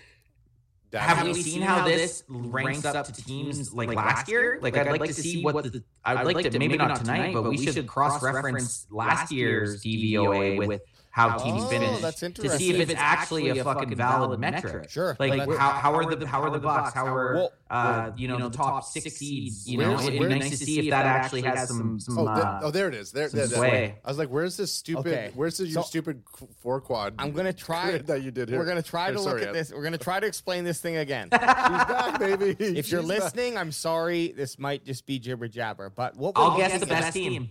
[0.94, 4.58] Have we seen how this ranks up to teams like last year?
[4.62, 5.84] Like, I'd like to see what the.
[6.04, 10.80] I'd like to maybe not tonight, but we should cross-reference last year's DVOA with
[11.18, 14.88] how teams Oh, finished that's to see if it's actually a fucking valid metric.
[14.88, 15.16] Sure.
[15.18, 16.94] Like Well, how, how are the how are the Bucks?
[16.94, 19.68] How are Well, uh, you know the top six seeds?
[19.68, 22.18] You know, it'd be nice to see if that actually has some some.
[22.18, 23.10] Oh, uh, there, oh, there it is.
[23.10, 23.96] There, there, there.
[24.04, 25.06] I was like, "Where's this stupid?
[25.08, 25.30] Okay.
[25.34, 26.22] Where's this, So- stupid
[26.62, 28.58] four quad?" I'm gonna try that you did here.
[28.58, 29.58] We're gonna try to sorry, look at Ed.
[29.58, 29.72] this.
[29.72, 31.28] We're gonna try to explain this thing again.
[31.32, 32.50] She's back, baby.
[32.60, 33.22] if you're She's back.
[33.22, 34.28] listening, I'm sorry.
[34.28, 37.50] This might just be jibber jabber, but what I'll guess the best team.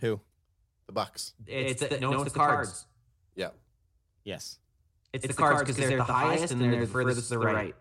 [0.00, 0.20] Who?
[0.90, 1.34] the Bucks.
[1.46, 2.84] It's the, no, it's the Cards.
[3.34, 3.50] Yeah,
[4.24, 4.58] Yes.
[5.12, 7.74] It's the Cards because they're the highest and they're the furthest to the right.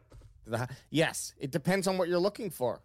[0.47, 1.33] The- yes.
[1.39, 2.81] It depends on what you're looking for.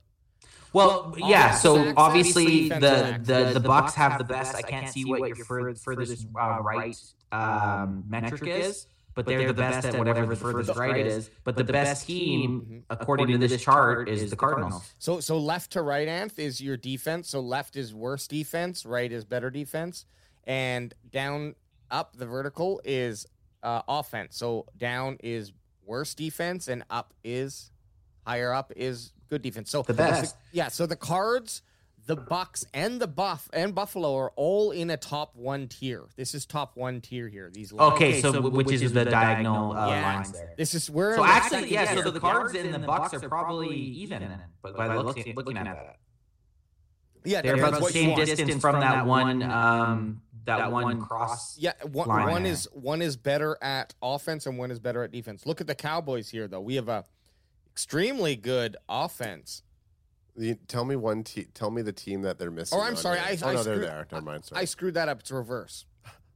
[0.75, 1.55] Well, yeah.
[1.55, 4.55] So defense, obviously defense, the the the Bucks have the best.
[4.55, 6.97] I can't see what your fur- furthest uh, right
[7.33, 11.31] um, metric is, but they're the best at whatever the furthest right is.
[11.45, 14.93] But the best team, according to this chart, is the Cardinals.
[14.99, 17.31] So so left to right, Anth, is your defense.
[17.31, 20.07] So left is worse defense, right is better defense,
[20.43, 21.55] and down
[21.95, 23.27] up the vertical is
[23.63, 24.37] uh, offense.
[24.37, 25.53] So down is
[25.87, 27.71] worse defense, and up is
[28.27, 29.71] higher up is good defense.
[29.71, 30.37] So The best.
[30.53, 30.69] yeah.
[30.69, 31.63] So the Cards,
[32.07, 36.05] the Bucks, and the Buff and Buffalo are all in a top one tier.
[36.17, 37.51] This is top one tier here.
[37.53, 37.95] These lines.
[37.95, 40.03] Okay, so which is the diagonal uh, Yeah.
[40.15, 40.53] lines there?
[40.59, 41.95] This is where So actually, yeah.
[42.03, 45.97] So the Cards and the Bucks are probably even, but by looking looking at that.
[47.25, 48.27] yeah They're that's about the same want.
[48.27, 51.59] distance from that one, um, that one cross.
[51.59, 52.53] Yeah, one, line one there.
[52.53, 55.47] is one is better at offense and one is better at defense.
[55.47, 56.61] Look at the Cowboys here, though.
[56.61, 57.05] We have a
[57.73, 59.63] extremely good offense.
[60.37, 61.23] The- tell me one.
[61.25, 62.79] Te- tell me the team that they're missing.
[62.79, 63.27] Oh, I'm sorry, here.
[63.29, 64.07] I- oh I no, they're screwed- there.
[64.13, 64.45] Never mind.
[64.45, 64.61] Sorry.
[64.61, 65.21] I screwed that up.
[65.21, 65.87] It's reverse.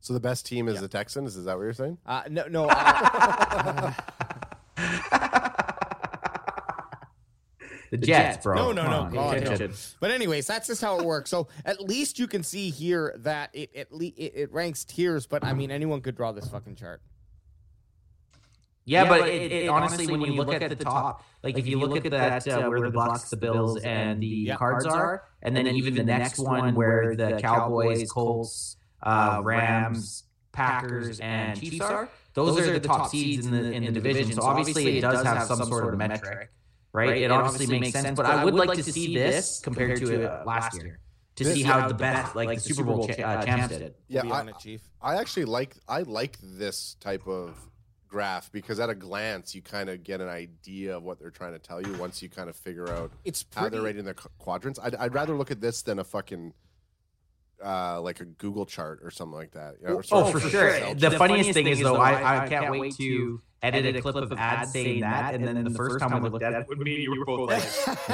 [0.01, 1.37] so the best team is the Texans.
[1.37, 1.99] Is that what you're saying?
[2.07, 2.68] Uh, no, no.
[4.81, 5.48] Uh,
[7.90, 8.55] The Jets, bro.
[8.57, 9.68] no, no, Come no, on, God, no.
[10.01, 11.31] But anyways, that's just how it works.
[11.31, 15.27] So at least you can see here that it at le- it, it ranks tiers.
[15.27, 17.01] But I mean, anyone could draw this fucking chart.
[18.85, 22.07] Yeah, but it, it, honestly, when you look at the top, like if you look
[22.07, 24.57] at that uh, where the Bucks, the Bills, and the Yeah.
[24.57, 31.20] Cards are, and then even the next one where the Cowboys, Colts, uh, Rams, Packers,
[31.20, 34.33] and Chiefs are, those are the top seeds in the in the division.
[34.33, 36.51] So obviously, it does have some sort of metric,
[36.99, 37.23] right?
[37.23, 38.17] It obviously makes sense.
[38.17, 40.99] But I would like to see this compared to uh, last year
[41.37, 43.95] to This- see yeah, how the best, like the Super Bowl cha- uh, champs did.
[44.09, 44.83] Yeah, Be I, on it, Chief.
[45.01, 47.57] I actually like I like this type of
[48.09, 51.53] graph because at a glance you kind of get an idea of what they're trying
[51.53, 53.77] to tell you once you kind of figure out It's how pretty.
[53.77, 54.79] they're rating their qu- quadrants.
[54.83, 56.55] I'd, I'd rather look at this than a fucking
[57.64, 59.75] uh, like a Google chart or something like that.
[59.81, 60.68] You know, Oh, for sure.
[60.68, 61.14] Excel The chart.
[61.18, 65.01] funniest thing is, though, I, I can't wait to edit a clip of ads saying
[65.01, 67.51] that, and then the first time we looked at it, me and you were both
[67.51, 67.62] like,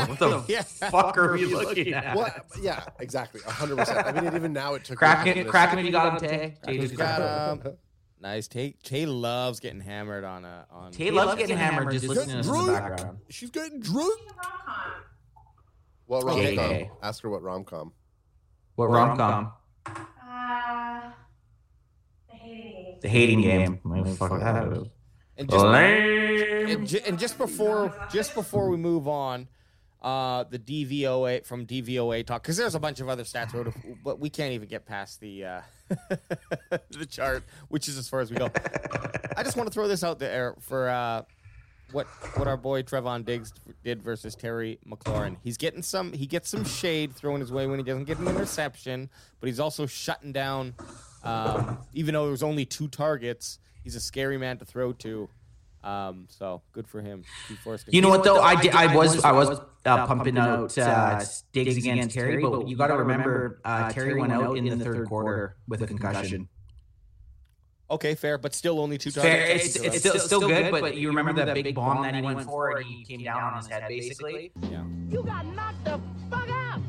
[0.09, 0.62] "What the Yeah.
[0.62, 4.07] fuck are we looking at?" Well, yeah, exactly, hundred percent.
[4.07, 5.78] I mean, even now it took Crack me it, crack him second.
[5.80, 6.57] if you got him, Tay.
[6.64, 7.76] Tay, just got him.
[8.20, 8.48] Nice.
[8.48, 10.92] Tay Tay loves getting hammered on a on.
[10.92, 13.18] Tay loves getting hammered just listening to in the background.
[13.28, 14.18] She's getting drunk.
[16.07, 16.57] What rom Okay.
[16.88, 16.96] com?
[17.02, 17.92] Ask her what rom com.
[18.76, 19.52] What rom com?
[19.87, 21.10] Uh,
[22.30, 22.72] the hating.
[22.72, 22.98] Game.
[23.02, 23.80] The hating game.
[23.82, 24.88] What the fuck that is.
[25.37, 26.68] And just, Lame.
[26.68, 29.48] and, ju- and just before just before we move on,
[30.00, 33.52] uh, the DVOA from DVOA talk because there's a bunch of other stats,
[34.04, 35.60] but we can't even get past the uh,
[36.90, 38.48] the chart, which is as far as we go.
[39.37, 41.22] I just want to throw this out there for uh,
[41.92, 45.37] what what our boy Trevon Diggs did versus Terry McLaurin.
[45.42, 48.29] He's getting some he gets some shade thrown his way when he doesn't get an
[48.29, 50.75] interception, but he's also shutting down.
[51.23, 55.29] Um, even though there was only two targets, he's a scary man to throw to.
[55.83, 57.25] Um, so good for him.
[57.88, 58.40] You know what though?
[58.40, 58.75] I did.
[58.75, 59.23] I was.
[59.23, 63.92] I was uh, pumping out uh, Diggs against Terry, but you got to remember, uh,
[63.92, 66.49] Terry went out in the third quarter with a concussion.
[67.90, 69.35] Okay, fair, but still only two targets.
[69.35, 72.42] Fair, it's, it's still still good, but you remember that big bomb that he went
[72.42, 74.53] for and he came down on his head basically.
[74.70, 74.85] Yeah.
[75.11, 76.81] You got knocked the fuck out.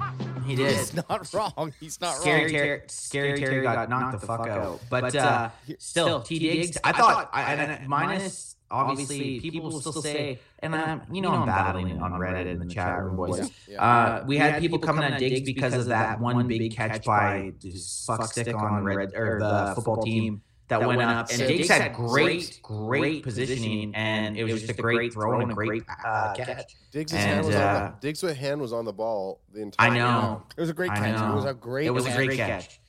[0.45, 0.77] He did.
[0.77, 1.73] He's not wrong.
[1.79, 2.51] He's not Scary wrong.
[2.51, 4.79] Terry, scary Terry got knocked the fuck out.
[4.89, 6.77] But uh, still, T Diggs.
[6.83, 11.45] I thought, I, and minus obviously, people will still say, and I'm, you know, I'm
[11.45, 13.51] battling on Reddit in the chat room, boys.
[13.77, 18.05] Uh, we had people coming at Diggs because of that one big catch by this
[18.07, 20.41] fuck stick on the red or the football team.
[20.67, 25.13] That went up, and Diggs had great, great positioning, and it was just a great
[25.13, 26.75] throw and a great uh, catch.
[26.91, 29.89] Diggs' And, hand was on uh, the, Diggs' hand was on the ball the entire.
[29.89, 29.97] Time.
[29.97, 30.43] I know.
[30.57, 31.19] It was a great catch.
[31.19, 31.85] It was a great.
[31.85, 32.15] It was a catch.
[32.17, 32.79] great catch.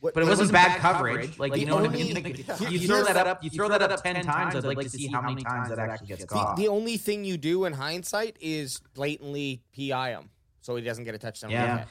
[0.00, 1.38] What- But it wasn't bad coverage.
[1.38, 2.14] Like, Like, you know what I mean?
[2.14, 4.54] Like, Here- you throw that up, you throw that up ten times.
[4.54, 6.56] I'd like to see how many times that actually gets caught.
[6.56, 11.14] the only thing you do in hindsight is blatantly PI him, so he doesn't get
[11.14, 11.48] a touchdown.
[11.50, 11.84] on Yeah.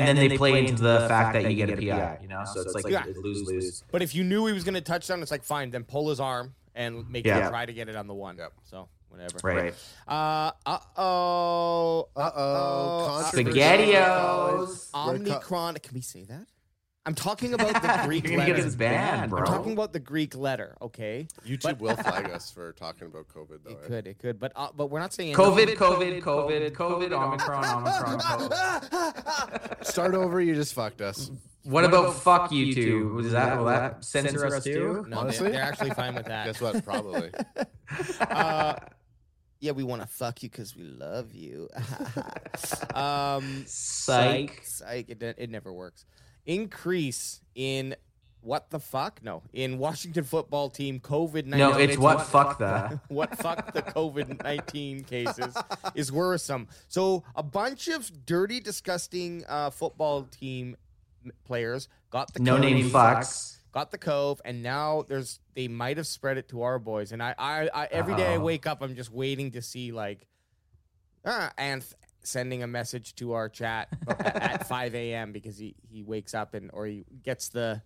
[0.00, 0.08] Catch.
[0.08, 2.18] And then they play into the fact that you get a PI.
[2.22, 3.04] You know, so it's like Yeah.
[3.22, 3.82] lose lose.
[3.90, 5.70] But if you knew he was going to touchdown, it's like fine.
[5.70, 7.40] Then pull his arm and make Yeah.
[7.44, 8.36] him try to get it on the one.
[8.36, 8.52] Yep.
[8.64, 9.38] So whatever.
[9.42, 9.74] Right.
[10.08, 10.50] Uh
[10.96, 12.08] oh.
[12.16, 13.30] Uh oh.
[13.32, 14.90] Spaghettios.
[14.92, 15.82] Omnicron.
[15.82, 16.46] Can we say that?
[17.06, 18.76] I'm talking about the Greek You're gonna get letter.
[18.76, 19.40] banned, bro.
[19.40, 20.76] I'm talking about the Greek letter.
[20.80, 21.28] Okay.
[21.46, 23.70] YouTube will flag us for talking about COVID though.
[23.72, 23.86] It eh?
[23.86, 24.06] could.
[24.06, 24.40] It could.
[24.40, 29.84] But uh, but we're not saying COVID, COVID, COVID, COVID, Omicron, Omicron, COVID.
[29.86, 30.40] Start over.
[30.40, 31.30] You just fucked us.
[31.64, 33.08] What about fuck you two?
[33.14, 35.04] Was that will that censor us too?
[35.08, 35.44] No, Honestly?
[35.44, 36.46] they're, they're actually fine with that.
[36.46, 36.84] Guess what?
[36.84, 37.30] Probably.
[38.20, 38.74] uh,
[39.60, 41.70] yeah, we want to fuck you because we love you.
[42.94, 44.60] um, Psych.
[44.62, 45.08] psych.
[45.08, 46.04] It, it never works.
[46.46, 47.94] Increase in
[48.44, 49.20] what the fuck?
[49.22, 51.58] No, in Washington football team COVID nineteen.
[51.58, 53.00] No, it's what fuck the.
[53.08, 55.56] what fuck the COVID 19 cases
[55.94, 56.68] is worrisome.
[56.88, 60.76] So, a bunch of dirty, disgusting uh, football team
[61.44, 63.56] players got the No name fucks.
[63.72, 67.12] got the cove, and now there's they might have spread it to our boys.
[67.12, 70.26] And I, I, I every day I wake up, I'm just waiting to see like,
[71.24, 71.82] ah, and
[72.24, 75.32] sending a message to our chat at, at 5 a.m.
[75.32, 77.82] because he he wakes up and or he gets the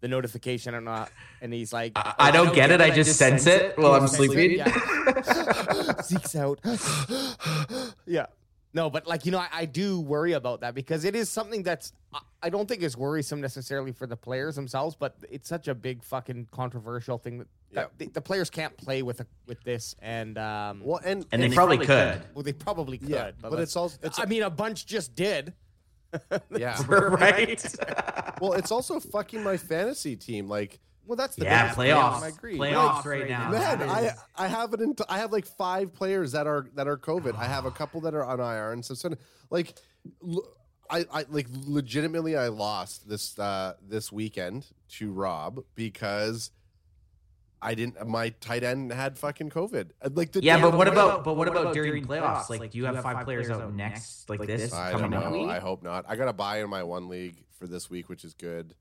[0.00, 1.10] the notification and not
[1.42, 2.80] and he's like I, I don't get it.
[2.80, 4.58] I just sense it while I'm sleeping.
[4.58, 6.00] Yeah.
[6.02, 6.60] Zeke's out.
[8.06, 8.26] yeah.
[8.72, 11.62] No, but like you know, I, I do worry about that because it is something
[11.62, 15.68] that's I- I don't think is worrisome necessarily for the players themselves, but it's such
[15.68, 19.62] a big fucking controversial thing that, that the, the players can't play with a, with
[19.62, 22.22] this, and um, Well, and And they probably could.
[22.34, 25.14] well, they probably could, Yeah, but, but it's also it's I mean, a bunch just
[25.14, 25.54] did.
[26.56, 26.76] yeah.
[26.88, 27.64] right?
[28.40, 30.48] Well, it's also fucking my fantasy team.
[30.48, 31.98] Like, Well, that's the Yeah, biggest playoffs.
[32.00, 32.56] problem, I agree.
[32.58, 33.50] Playoffs right now.
[33.50, 36.96] man, I I have an ent- I have like five players that are that are
[36.96, 37.36] COVID.
[37.36, 39.12] I have a couple that are on IR and so, so
[39.50, 39.74] like.
[40.26, 40.42] l-
[40.92, 46.50] I, I like legitimately I lost this uh this weekend to Rob because
[47.62, 49.90] I didn't my tight end had fucking COVID.
[50.02, 52.48] Uh, Like the Yeah, day but what before- about but what about during playoffs?
[52.48, 55.32] Like, do you have five players out next like this I don't coming up?
[55.32, 55.44] know.
[55.48, 56.04] I hope not.
[56.08, 58.74] I got a buy in my one league for this week, which is good.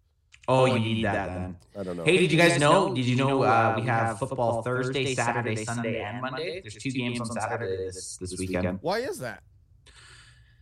[0.47, 1.57] Oh, you need that then.
[1.77, 2.03] I don't know.
[2.05, 2.93] Hey, did you guys know?
[2.95, 6.61] Did you know uh, we have football Thursday, Saturday, Sunday, and Monday?
[6.61, 8.79] There's two games on Saturday this this weekend.
[8.81, 9.43] Why is that?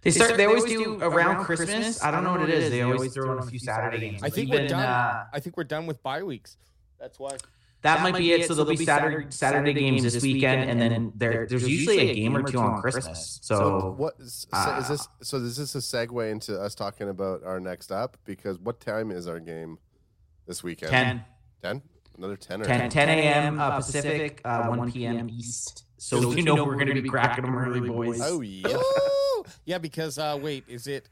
[0.02, 0.38] They start.
[0.38, 2.04] They always do around Christmas.
[2.04, 2.70] I don't know what it is.
[2.72, 4.24] They always throw in a few Saturday games.
[4.24, 4.82] I think we're done.
[4.82, 6.58] uh, I think we're done with bye weeks.
[7.00, 7.38] That's why.
[7.82, 8.48] That might be it.
[8.48, 12.36] So there'll be Saturday Saturday games this weekend, and then there there's usually a game
[12.36, 13.40] or two on Christmas.
[13.42, 15.08] So So what is, so is this?
[15.22, 18.18] So is this a segue into us talking about our next up?
[18.26, 19.78] Because what time is our game
[20.48, 20.92] this weekend?
[20.92, 21.24] 10,
[21.64, 21.82] 10?
[22.18, 23.60] Another ten or 10, 10 a.m.
[23.60, 25.30] Uh, Pacific, uh, 1 p.m.
[25.30, 25.86] East.
[25.98, 28.20] So you know we're going to be cracking them early, boys.
[28.24, 28.76] Oh yeah.
[29.66, 31.08] Yeah, because uh, wait, is it?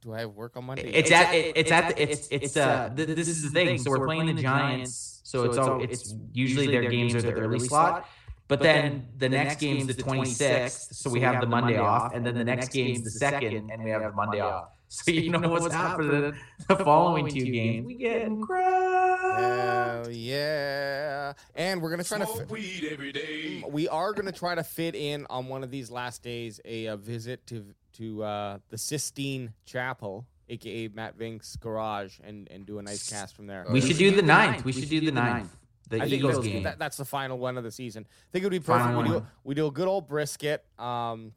[0.00, 0.90] Do I have work on Monday?
[0.94, 3.78] It's at it, it's at the, it's it's uh th- this is the thing.
[3.78, 5.20] So we're playing the Giants.
[5.24, 8.08] So it's all it's usually their games are the early slot.
[8.48, 12.34] But then the next game's the 26th, so we have the Monday off, and then
[12.34, 14.70] the next game's the second, and we have the Monday off.
[14.92, 16.34] So you know what's happening
[16.68, 17.86] the following two games.
[17.86, 19.40] We getting crushed.
[19.40, 21.32] Hell yeah!
[21.54, 22.26] And we're gonna try to.
[22.26, 23.62] Smoke Fi- weed every day.
[23.68, 26.96] we are gonna try to fit in on one of these last days a, uh
[26.96, 27.66] visit to
[28.00, 33.36] to uh, the Sistine Chapel, aka Matt Vink's garage, and and do a nice cast
[33.36, 33.66] from there.
[33.70, 34.64] We should do the ninth.
[34.64, 35.54] We should do the ninth.
[35.88, 36.62] The I Eagles that's, game.
[36.62, 38.06] that, that's the final one of the season.
[38.08, 38.84] I think it would be perfect.
[38.84, 39.26] Final We do, one.
[39.42, 40.64] we do a good old brisket.
[40.78, 41.32] Um,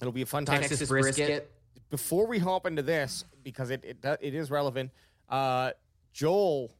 [0.00, 0.60] it'll be a fun time.
[0.62, 1.50] Texas brisket.
[1.90, 4.90] Before we hop into this, because it it, do- it is relevant.
[5.28, 5.70] Uh,
[6.12, 6.72] Joel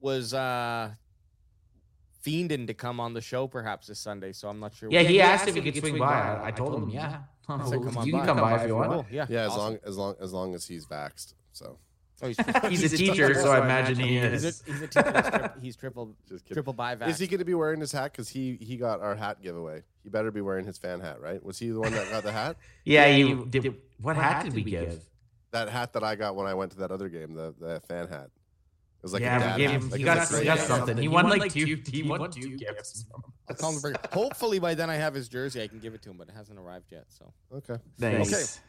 [0.00, 0.90] was uh,
[2.24, 4.88] fiending to come on the show perhaps this Sunday, so I'm not sure.
[4.90, 6.06] Yeah, he asked if he could swing by.
[6.06, 7.20] I, I told him, yeah.
[7.48, 8.26] I said, come on you can by.
[8.26, 9.06] come by if you Cool, want.
[9.10, 11.34] Yeah, Yeah, as long as long as long as he's vaxxed.
[11.52, 11.78] So
[12.20, 12.36] Oh, he's,
[12.68, 14.62] He's a teacher, so I imagine he He's is.
[14.62, 15.52] a, he's a teacher.
[15.62, 16.16] He's, tri- triple
[16.52, 18.10] triple by is he going to be wearing his hat?
[18.12, 19.82] Because he he got our hat giveaway.
[20.02, 21.42] He better be wearing his fan hat, right?
[21.44, 22.56] Was he the one that got the hat?
[22.84, 23.72] Yeah, you did.
[24.00, 25.00] What hat did we give?
[25.52, 28.08] That hat that I got when I went to that other game, the the fan
[28.08, 28.30] hat.
[28.98, 29.90] It was like a yeah, dad we gave him.
[29.90, 30.96] Like he got, a he got something.
[30.96, 31.80] He won like two.
[31.86, 33.06] He won two gifts.
[33.48, 34.00] I'll call him to.
[34.12, 35.62] Hopefully by then I have his jersey.
[35.62, 37.04] I can give it to him, but it hasn't arrived yet.
[37.08, 37.76] So Okay.
[37.98, 38.32] Nice.
[38.32, 38.64] Okay.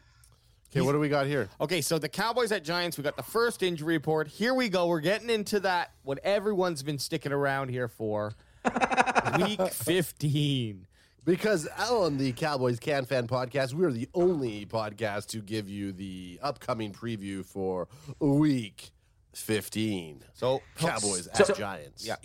[0.72, 1.50] Okay, what do we got here?
[1.60, 2.96] okay, so the Cowboys at Giants.
[2.96, 4.28] We got the first injury report.
[4.28, 4.86] Here we go.
[4.86, 5.94] We're getting into that.
[6.04, 8.36] What everyone's been sticking around here for.
[9.40, 10.86] Week 15.
[11.26, 15.92] Because on the Cowboys Can Fan podcast, we are the only podcast to give you
[15.92, 17.88] the upcoming preview for
[18.22, 18.92] a week
[19.40, 20.24] 15.
[20.34, 22.06] So Cowboys So- at Giants.
[22.06, 22.16] Yeah.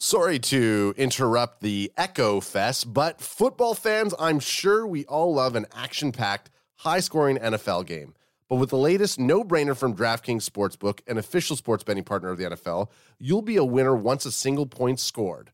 [0.00, 5.66] Sorry to interrupt the Echo Fest, but football fans, I'm sure we all love an
[5.74, 8.14] action packed, high scoring NFL game.
[8.48, 12.38] But with the latest no brainer from DraftKings Sportsbook, an official sports betting partner of
[12.38, 15.50] the NFL, you'll be a winner once a single point scored.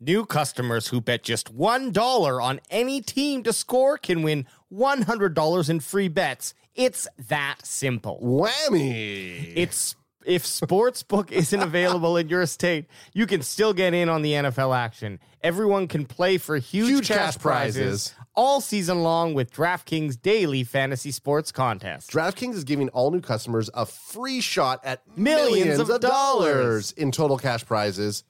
[0.00, 5.78] New customers who bet just $1 on any team to score can win $100 in
[5.80, 6.52] free bets.
[6.74, 8.18] It's that simple.
[8.22, 9.52] Whammy!
[9.54, 14.32] It's if Sportsbook isn't available in your state, you can still get in on the
[14.32, 15.20] NFL action.
[15.42, 17.74] Everyone can play for huge, Huge cash, cash prizes,
[18.10, 18.14] prizes.
[18.34, 22.10] all season long with DraftKings daily fantasy sports contest.
[22.10, 26.92] DraftKings is giving all new customers a free shot at Millions millions, of of, dollars
[26.92, 28.24] in total cash prizes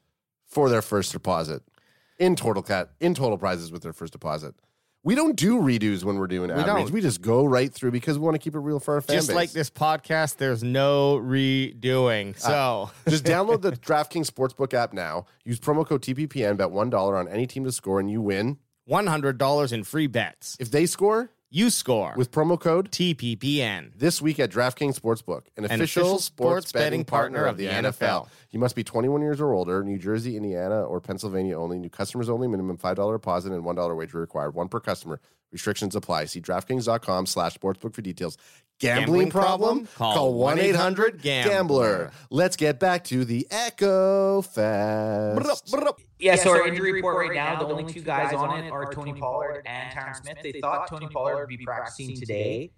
[0.46, 1.62] for their first deposit.
[2.18, 4.54] In total cat in total prizes with their first deposit.
[5.04, 6.90] We don't do redos when we're doing ad reads.
[6.90, 9.16] We just go right through because we want to keep it real for our fan
[9.16, 9.34] Just base.
[9.36, 12.34] like this podcast, there's no redoing.
[12.36, 15.26] Uh, so Just download the DraftKings Sportsbook app now.
[15.44, 18.56] Use promo code TPPN, bet $1 on any team to score, and you win.
[18.88, 20.56] $100 in free bets.
[20.58, 23.92] If they score You score with promo code TPPN.
[23.96, 27.92] this week at DraftKings Sportsbook, an, An official, official sports betting partner of the NFL.
[27.92, 28.28] NFL.
[28.50, 31.78] You must be 21 years or older, New Jersey, Indiana, or Pennsylvania only.
[31.78, 32.48] New customers only.
[32.48, 34.56] Minimum $5 deposit and $1 wager required.
[34.56, 35.20] One per customer.
[35.52, 36.24] Restrictions apply.
[36.24, 38.36] See DraftKings.com slash sportsbook for details.
[38.80, 39.86] Gambling, Gambling problem?
[39.86, 40.14] problem?
[40.14, 41.12] Call 1-800-GAMBLER.
[41.22, 42.10] 1-800-GAMBLER.
[42.30, 45.74] Let's get back to the Echo Fest.
[46.18, 49.12] Yeah, so our injury report right now, the only two guys on it are Tony
[49.12, 50.38] Pollard and Tyron Smith.
[50.42, 52.72] They thought Tony Pollard would be practicing today.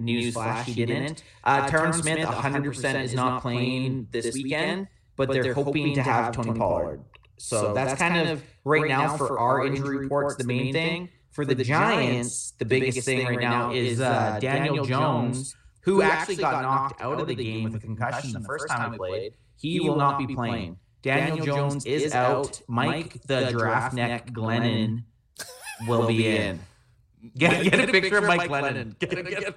[0.00, 1.22] Newsflash, he didn't.
[1.44, 6.58] Uh, Tyron Smith, 100% is not playing this weekend, but they're hoping to have Tony
[6.58, 7.02] Pollard.
[7.38, 11.08] So that's kind of right now for our injury reports, the main thing.
[11.32, 16.62] For the Giants, the biggest thing right now is uh, Daniel Jones, who actually got
[16.62, 19.34] knocked out of the game with a concussion the first time we played.
[19.56, 20.76] He will not be playing.
[21.00, 22.60] Daniel Jones is out.
[22.68, 25.04] Mike the giraffe neck Glennon
[25.88, 26.60] will be in.
[27.36, 28.96] Get, get a picture of Mike Lennon.
[28.98, 29.54] Get, get,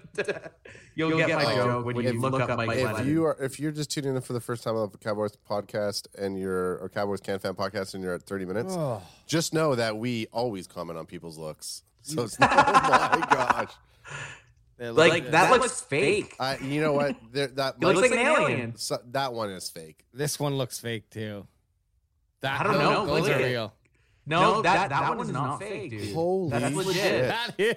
[0.93, 2.86] you'll, get, my joke when you look up Mike Lennon.
[2.86, 3.06] If Glennon.
[3.08, 6.08] you are if you're just tuning in for the first time on the Cowboys podcast
[6.15, 8.78] and you're or Cowboys Can Fan podcast and you're at 30 minutes,
[9.25, 11.82] just know that we always comment on people's looks.
[12.04, 13.71] So it's oh my gosh.
[14.78, 16.36] like that looks fake.
[16.39, 17.15] I, you know what?
[17.32, 18.75] There, that He looks like an alien.
[18.75, 20.06] so- that one is fake.
[20.13, 21.47] This one looks fake too.
[22.41, 23.06] That, I don't those- know.
[23.08, 23.45] Those are at it.
[23.45, 23.73] real.
[24.26, 26.14] No, that, that, one is not fake, dude.
[26.14, 26.96] Holy That's legit.
[26.96, 27.28] shit.
[27.28, 27.76] That is.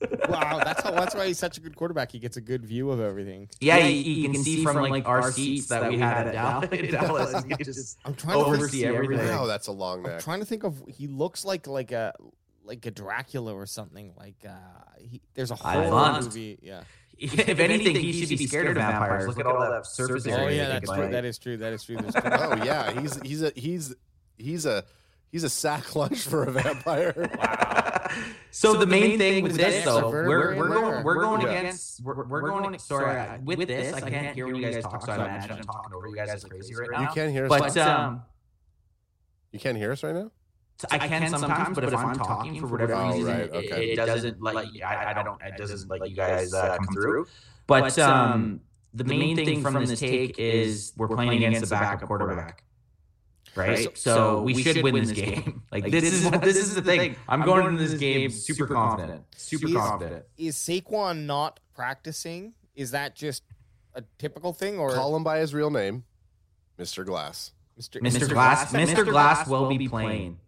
[0.28, 0.90] wow, that's how.
[0.90, 2.12] That's why he's such a good quarterback.
[2.12, 3.48] He gets a good view of everything.
[3.60, 6.90] Yeah, you, you can see from like our seats that we had at Dallas.
[6.90, 9.28] Dallas you just I'm trying to oversee think, everything.
[9.28, 10.82] Wow, that's a long I'm trying to think of.
[10.88, 12.14] He looks like like a
[12.64, 14.12] like a Dracula or something.
[14.16, 14.52] Like uh,
[14.98, 16.24] he, there's a whole want.
[16.24, 16.58] movie.
[16.62, 16.82] Yeah.
[17.18, 19.26] If anything, he should be scared of vampires.
[19.26, 20.44] Look at all that surface area.
[20.44, 20.96] Oh yeah, that's bite.
[20.96, 21.08] true.
[21.12, 21.56] That is true.
[21.56, 21.96] That is true.
[21.96, 23.94] There's oh yeah, he's he's a he's
[24.38, 24.84] he's a
[25.32, 27.30] he's a sack lunch for a vampire.
[28.50, 30.80] so the main thing with this though, we're we're in there?
[30.80, 31.48] going we're going Yeah.
[31.48, 35.04] against we're, we're going sorry I- with this I can't hear when you guys talk
[35.04, 37.12] so I imagine I'm talking over you guys as crazy right You now.
[37.12, 37.48] can't hear us.
[37.48, 38.22] But um,
[39.52, 40.30] you can't hear us right now.
[40.90, 43.84] I can sometimes, but if I'm talking for whatever Oh, reason, right, it, okay.
[43.92, 47.26] it doesn't like I, I don't it doesn't let you guys uh, come through.
[47.66, 48.60] But um,
[48.92, 52.62] the main thing from this take is we're playing against a backup quarterback.
[53.56, 55.62] Right, so we should win this game.
[55.72, 57.16] Like this is this is the thing.
[57.28, 60.24] I'm going into this game super confident, super confident.
[60.36, 62.54] Is Saquon not practicing?
[62.74, 63.42] Is that just
[63.94, 66.04] a typical thing, or Call him by his real name,
[66.78, 67.04] Mr.
[67.04, 67.52] Glass.
[67.80, 68.00] Mr.
[68.00, 68.28] Mr.
[68.28, 69.06] Glass, Mr.
[69.06, 70.38] Glass will be playing.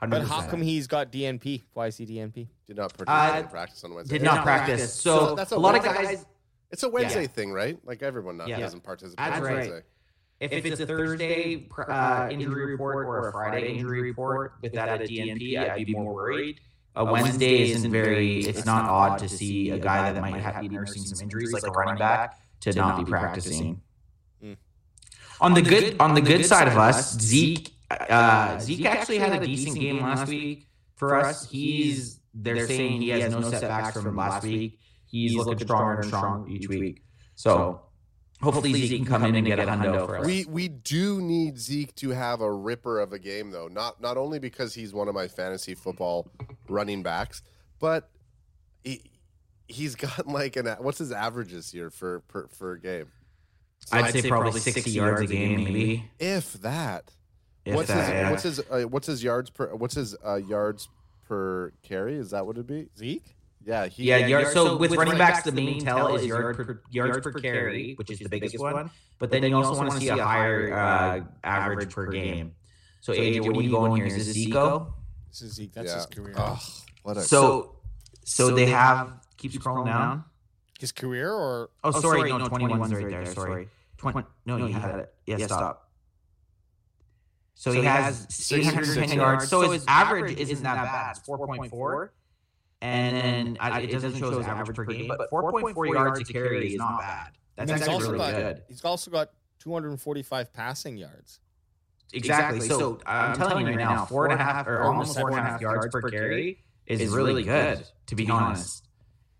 [0.00, 1.62] But how come he's got DNP?
[1.74, 2.48] Why is he DNP?
[2.66, 4.18] Did not participate Uh, in practice on Wednesday.
[4.18, 4.94] did not practice?
[4.94, 6.26] So that's a a lot of Wednesday- guys.
[6.70, 7.78] It's a Wednesday thing, right?
[7.84, 8.60] Like everyone not, Yeah.
[8.60, 9.54] doesn't participate That's on right.
[9.56, 9.82] Wednesday.
[10.40, 15.00] If, it's a Thursday uh, injury report or a Friday injury report with that at
[15.02, 16.60] DNP, I'd be more worried.
[16.96, 18.40] A Wednesday isn't very.
[18.40, 21.64] It's not odd to see a guy that might have be nursing some injuries, like
[21.64, 23.82] a running back, to not be practicing.
[24.42, 24.56] Mm.
[25.42, 29.46] On the good, on the good side of us, Zeke, uh, Zeke actually had a
[29.46, 31.48] decent game last week for us.
[31.48, 34.78] He's they're saying he has no setbacks from last week.
[35.04, 37.02] He's looking stronger and stronger each week.
[37.34, 37.82] So
[38.42, 40.26] hopefully Zeke can come in and get a hundo for us.
[40.26, 43.68] We we do need Zeke to have a ripper of a game though.
[43.68, 46.28] Not not only because he's one of my fantasy football
[46.68, 47.42] running backs,
[47.78, 48.10] but
[48.84, 49.02] he
[49.68, 53.06] he's got like an what's his average this year for per, for a game?
[53.92, 56.10] I'd, say, probably 60 yards a game, maybe.
[56.18, 57.10] If that.
[57.64, 58.30] If what's that, his yeah.
[58.30, 60.88] what's his uh, what's his yards per what's his uh, yards
[61.26, 62.16] per carry?
[62.16, 62.88] Is that what it'd be?
[62.96, 63.36] Zeke?
[63.64, 67.18] Yeah, he Yeah, yard, so with running backs, the main tell is yard per, yards
[67.18, 68.90] per carry, which is the biggest one.
[69.18, 72.54] But then you also want to see a higher uh, average per game.
[73.00, 74.06] So AJ, what are you going here?
[74.06, 74.92] Is this Zico?
[75.28, 75.72] This is Zeke.
[75.72, 75.96] That's yeah.
[75.96, 76.34] his career.
[76.36, 76.58] Ugh,
[77.02, 77.76] what a So,
[78.24, 79.12] so they have.
[79.36, 80.24] Keep scrolling down.
[80.78, 83.26] His career, or Oh, sorry, no, 21's right there.
[83.26, 84.22] Sorry, 20.
[84.46, 85.14] No, no, you had it.
[85.26, 85.90] Yeah, stop.
[87.54, 89.48] So he has 810 yards.
[89.48, 91.16] So his average isn't that bad.
[91.16, 92.08] It's 4.4.
[92.82, 96.72] And then I, it doesn't show his average per game, but 4.4 yards a carry
[96.72, 97.32] is not bad.
[97.56, 98.62] That's And he's actually also really got good.
[98.68, 101.40] he's also got 245 passing yards.
[102.12, 102.60] Exactly.
[102.60, 105.38] So uh, I'm telling you right now, four and a half or almost four and
[105.38, 107.86] a half yards per carry is really good.
[108.06, 108.88] To be honest,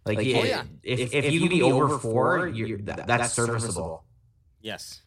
[0.06, 0.62] like oh, yeah.
[0.82, 4.04] if if you can be over four, you're, that, that's serviceable.
[4.60, 5.02] Yes.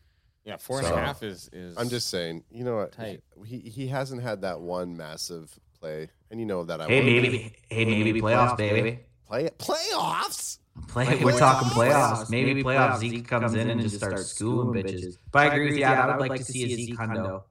[0.46, 1.78] Yeah, four and a half So, is is.
[1.78, 2.92] I'm just saying, you know what?
[2.92, 3.22] Tight.
[3.46, 7.06] He he hasn't had that one massive play, and you know that I Hey, want
[7.06, 9.00] maybe, hey, maybe playoffs, baby.
[9.28, 10.60] play playoffs.
[10.88, 12.30] Play, we're talking playoffs.
[12.32, 12.98] Maybe playoffs.
[13.00, 15.18] Zeke comes in and just starts schooling bitches.
[15.32, 15.86] But I agree with you.
[15.86, 17.44] I would like to see a Zeke hundo.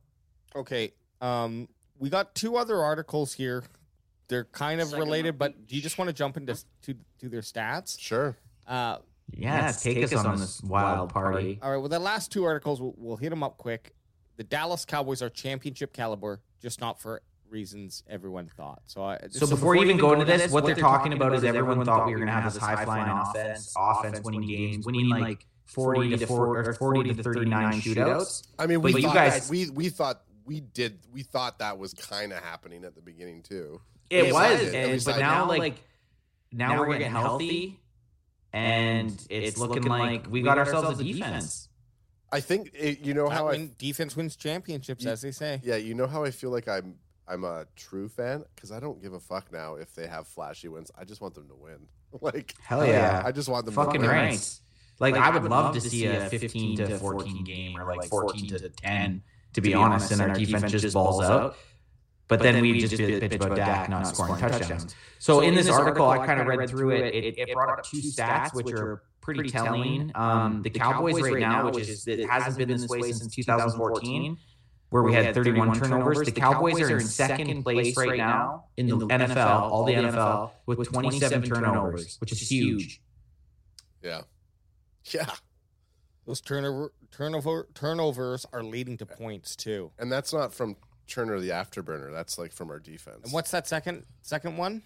[0.57, 0.93] Okay.
[1.21, 1.69] Um,
[1.99, 3.63] we got two other articles here.
[4.29, 7.43] They're kind of related, but do you just want to jump into to, to their
[7.43, 8.01] stats?
[8.01, 8.37] Sure.
[8.67, 8.99] Uh,
[9.31, 11.61] Yeah, take, us on this wild party.
[11.63, 11.77] all right.
[11.77, 13.95] Well, the last two articles, we'll, we'll hit them up quick.
[14.37, 17.23] The Dallas Cowboys are championship caliber, just not for
[17.53, 18.83] reasons everyone thought.
[18.87, 21.85] So, I, So before you even go into this, what they're talking about is everyone
[21.85, 25.47] thought we were going to have this high flying offense, offense winning games, winning like
[25.67, 28.49] forty to four or forty to thirty nine shootouts.
[28.59, 31.79] I mean, we But you guys- that- we we thought we did we thought that
[31.79, 33.81] was kind of happening at the beginning too.
[34.11, 34.75] It At was, least I did.
[34.75, 35.59] At and, but I now did.
[35.59, 35.85] like
[36.51, 37.81] now we're getting healthy,
[38.53, 41.69] and it's looking like we got ourselves a defense.
[42.35, 45.61] I think it, you know That how I defense wins championships, as they say.
[45.63, 46.97] yeah you know how I feel like I'm
[47.33, 50.69] I'm a true fan because I don't give a fuck now if they have flashy
[50.69, 50.91] wins.
[50.99, 51.79] I just want them to win.
[52.21, 53.23] Like Hell yeah.
[53.25, 54.15] I just want them Fucking to win.
[54.15, 54.61] right.
[54.99, 58.69] Like, I would love to see a 15 to 14 game or like 14 to
[58.69, 59.23] 10,
[59.55, 61.57] to be honest, and our defense just balls out.
[62.29, 64.95] But then we just bitch bitch about Dak not scoring touchdowns.
[65.19, 67.15] So in this article, I kind of read through it.
[67.15, 70.13] It, it brought up two stats which are pretty telling.
[70.15, 74.37] Um, the Cowboys right now, which is it hasn't been this way since 2014,
[74.93, 76.27] where we had 31 turnovers.
[76.27, 80.87] The Cowboys are in second place right now in the NFL, all the NFL, with
[80.93, 83.01] 27 turnovers, which is huge.
[84.03, 84.23] Yeah,
[85.13, 85.31] yeah,
[86.27, 89.93] Those turnover turnover turnovers are leading to points too.
[89.99, 90.77] and that's not from
[91.07, 92.13] Turner the afterburner.
[92.13, 93.21] That's like from our defense.
[93.25, 94.83] And what's that second second one?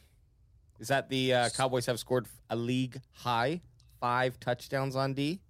[0.79, 3.61] Is that the uh, Cowboys have scored a league high
[4.01, 5.41] five touchdowns on D?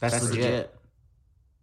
[0.00, 0.74] That's, legit.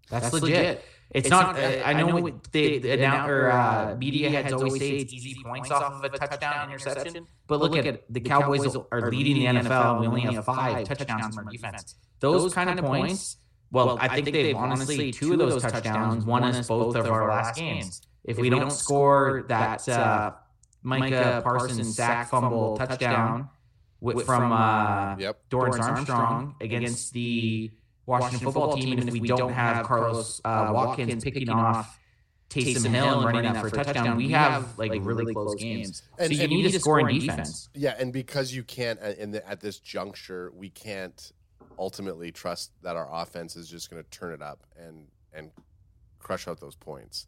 [0.10, 0.84] That's, legit.
[1.14, 1.58] It's, not.
[1.60, 5.70] uh, I know the, the annou- or uh, media heads always say it's easy points
[5.70, 10.00] off of a touchdown interception, but look at the Cowboys are leading the NFL.
[10.02, 11.96] We only have five touchdowns from our defense.
[12.20, 13.38] Those kind of points.
[13.72, 17.56] Well, I think they've honestly two of those touchdowns won us both of our last
[17.56, 18.02] games.
[18.24, 20.34] If we don't score that uh,
[20.84, 23.50] Micah Parsons sack, fumble, touchdown
[24.26, 25.40] from uh, Yep.
[25.50, 27.72] Dorance Armstrong against the
[28.12, 29.00] Washington football team.
[29.00, 32.00] And if we don't have Carlos uh, Watkins picking off
[32.50, 36.04] Taysom Hill and running that for a touchdown, we have like really close games.
[36.18, 37.70] And- so you and- need to score in defense.
[37.74, 41.32] Yeah, and because you can't uh, in the, at this juncture, we can't
[41.80, 45.52] ultimately trust that our offense is just going to turn it up and and
[46.20, 47.28] crush out those points.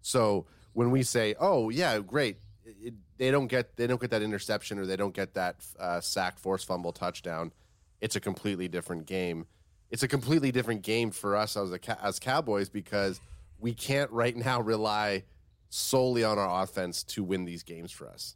[0.00, 4.22] So when we say, "Oh yeah, great," it, they don't get they don't get that
[4.22, 7.52] interception or they don't get that uh, sack, force fumble, touchdown.
[8.00, 9.46] It's a completely different game.
[9.92, 13.20] It's a completely different game for us as a, as Cowboys because
[13.60, 15.22] we can't right now rely
[15.68, 18.34] solely on our offense to win these games for us.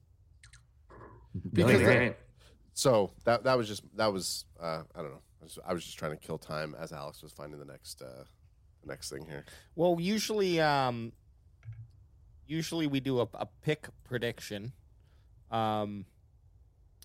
[1.52, 2.16] Really Because- great.
[2.74, 5.22] So that that was just that was uh, I don't know.
[5.40, 8.02] I was, I was just trying to kill time as Alex was finding the next
[8.02, 8.24] uh,
[8.82, 9.46] the next thing here.
[9.76, 11.12] Well, usually, um,
[12.46, 14.72] usually we do a, a pick prediction.
[15.50, 16.04] Um,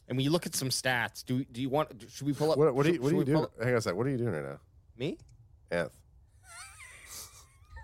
[0.07, 1.89] and when you look at some stats, do do you want?
[2.09, 2.57] Should we pull up?
[2.57, 3.37] What, what are you what are you we doing?
[3.37, 3.95] pull up- Hang on a sec.
[3.95, 4.59] What are you doing right now,
[4.97, 5.17] Me?
[5.71, 5.91] Anth?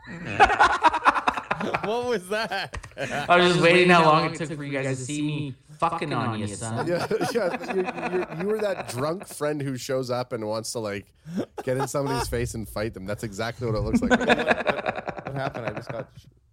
[1.84, 2.78] what was that?
[3.30, 6.13] I was just waiting how long it took for you guys to see me fucking
[6.13, 6.88] on you, son.
[6.88, 7.74] Yeah, yeah.
[7.74, 11.13] You're, you're, you were that drunk friend who shows up and wants to like
[11.63, 13.05] get in somebody's face and fight them.
[13.05, 14.11] That's exactly what it looks like.
[14.20, 14.43] right now.
[15.24, 15.65] what happened?
[15.65, 16.09] I just got.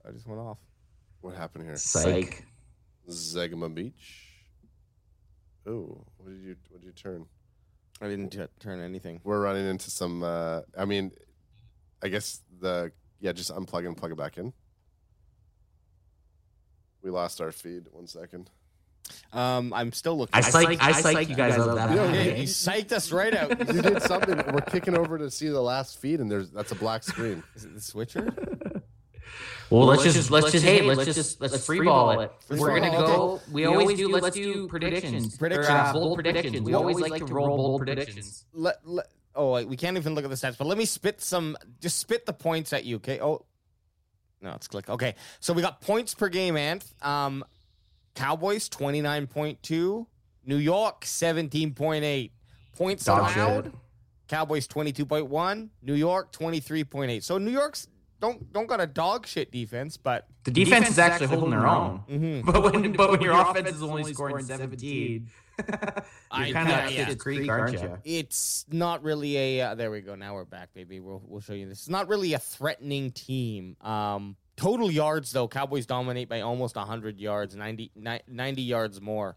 [0.06, 0.58] I just went off.
[1.20, 1.76] what happened here?
[1.76, 2.44] Psych.
[3.08, 4.24] Zegama Beach.
[5.66, 7.26] Oh, what did you what did you turn?
[8.00, 9.20] I didn't t- turn anything.
[9.24, 10.22] We're running into some.
[10.22, 11.12] Uh, I mean,
[12.02, 13.32] I guess the yeah.
[13.32, 14.52] Just unplug and plug it back in.
[17.02, 17.84] We lost our feed.
[17.92, 18.50] One second.
[19.32, 20.34] Um, I'm still looking.
[20.34, 22.38] I psych, I psych you guys up that Yeah, bad.
[22.38, 23.50] You psyched us right out.
[23.74, 24.36] You did something.
[24.52, 27.42] We're kicking over to see the last feed, and there's that's a black screen.
[27.54, 28.32] Is it the switcher?
[29.70, 32.33] Well, let's just let's just hey, let's just let's free ball it.
[32.47, 32.97] Free We're gonna okay.
[32.99, 33.41] go.
[33.51, 34.09] We always do.
[34.09, 35.37] Let's do predictions.
[35.37, 35.68] Predictions.
[35.68, 36.61] Or, uh, bold predictions.
[36.61, 38.45] We always like to roll bold predictions.
[38.53, 39.07] let, let
[39.37, 41.99] oh wait, we can't even look at the stats but let me spit some just
[41.99, 43.45] spit the points at you okay oh
[44.43, 47.45] no it's click okay so we got points per game and um
[48.14, 50.07] cowboys 29.2
[50.47, 52.31] new york 17.8
[52.77, 53.37] points Dog shit.
[53.43, 53.72] allowed
[54.29, 57.89] cowboys 22.1 new york 23.8 so new york's
[58.20, 62.02] don't don't got a dog shit defense but The defense is actually holding their own.
[62.10, 62.44] Mhm.
[62.52, 65.30] But when but when your offense is only scoring seventeen,
[66.30, 67.06] I- you're kind of yeah.
[67.06, 67.98] Schitt's Creek, aren't you?
[68.04, 71.52] it's not really a uh, there we go now we're back baby we'll, we'll show
[71.52, 76.40] you this it's not really a threatening team um total yards though cowboys dominate by
[76.40, 77.92] almost 100 yards 90,
[78.28, 79.36] 90 yards more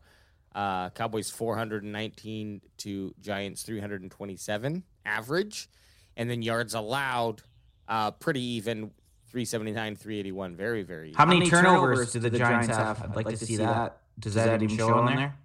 [0.56, 5.70] uh cowboys 419 to giants 327 average
[6.16, 7.42] and then yards allowed
[7.88, 8.92] uh pretty even
[9.30, 13.02] 379 381 very very How many turnovers do the Giants have?
[13.04, 13.98] I'd like to see that.
[14.20, 15.36] Does that even show on there?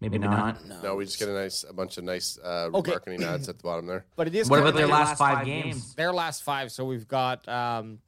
[0.00, 0.58] Maybe not.
[0.82, 2.90] No, we just get a nice, a bunch of nice uh, Okay.
[2.90, 4.04] marketing ads at the bottom there.
[4.16, 5.94] but it is What about their like- last five games?
[5.94, 6.70] their last five.
[6.72, 7.46] So we've got.
[7.48, 8.00] Um,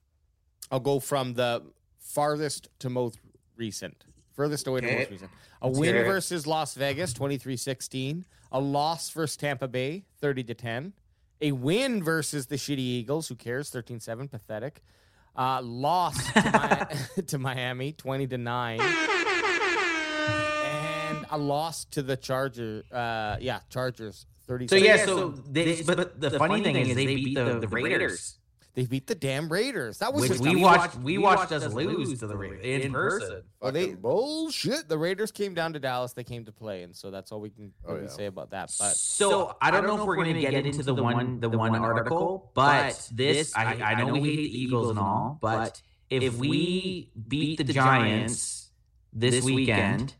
[0.70, 1.62] I'll go from the
[1.98, 3.18] farthest to most
[3.56, 4.04] recent.
[4.34, 4.98] Furthest away to Okay.
[4.98, 5.30] most recent.
[5.62, 6.08] A win hear it.
[6.08, 8.24] versus Las Vegas, 23-16.
[8.52, 10.92] A loss versus Tampa Bay, 30 to 10.
[11.40, 13.28] A win versus the shitty Eagles.
[13.28, 13.70] Who cares?
[13.70, 14.30] 13-7.
[14.30, 14.82] Pathetic.
[15.36, 18.80] Uh, loss to, Mi- to Miami, 20 to 9.
[18.80, 18.90] And
[21.30, 22.90] a loss to the Chargers.
[22.90, 27.34] Uh, yeah, Chargers, 30 So yeah, so they, but the funny thing is they beat
[27.34, 28.38] the, the Raiders,
[28.76, 29.98] They beat the damn Raiders.
[29.98, 30.96] That was which just we a- watched.
[30.96, 33.42] We watched us lose to the Raiders in person.
[33.58, 34.86] Well, they- bullshit.
[34.90, 36.12] the Raiders came down to Dallas.
[36.12, 38.10] They came to play, and so that's all we can Oh, really yeah.
[38.12, 38.70] say about that.
[38.78, 41.74] But So I don't know if we're going to get into the one the one
[41.74, 47.10] article, but this I, I know we hate the Eagles and all, but if we
[47.26, 48.68] beat the Giants
[49.10, 50.14] this weekend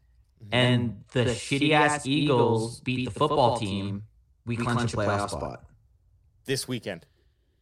[0.51, 4.05] and the shitty ass Eagles beat the football team,
[4.47, 5.63] we clinch a playoff spot.
[6.47, 7.05] this weekend,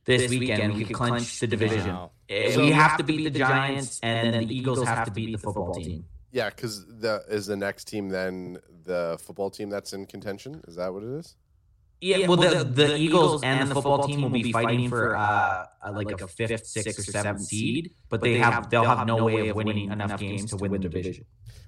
[0.05, 1.89] This weekend we could clinch the division.
[1.89, 2.11] Wow.
[2.29, 5.39] Eh, We have to beat the Giants, and then the Eagles have to beat the
[5.39, 6.05] football team.
[6.33, 10.63] Yeah, because the is the next team then the football team that's in contention.
[10.69, 11.37] Is that what it is?
[12.01, 15.93] Yeah, well, the, the Eagles and the football team will be fighting for uh, uh,
[15.93, 19.57] like a fifth, sixth, or seventh seed, but they have they'll have no way of
[19.57, 21.25] winning enough games to win the division.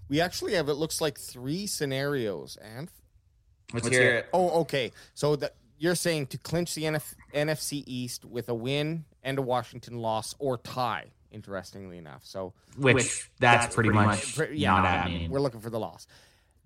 [0.08, 2.58] we actually have it looks like three scenarios.
[2.60, 2.90] And
[3.72, 4.26] Let's hear it.
[4.32, 4.92] oh, okay.
[5.14, 9.42] So that you're saying to clinch the NF, NFC East with a win and a
[9.42, 11.06] Washington loss or tie.
[11.32, 15.30] Interestingly enough, so Which that's pretty much Pre- not happening.
[15.30, 16.06] We're looking for the loss.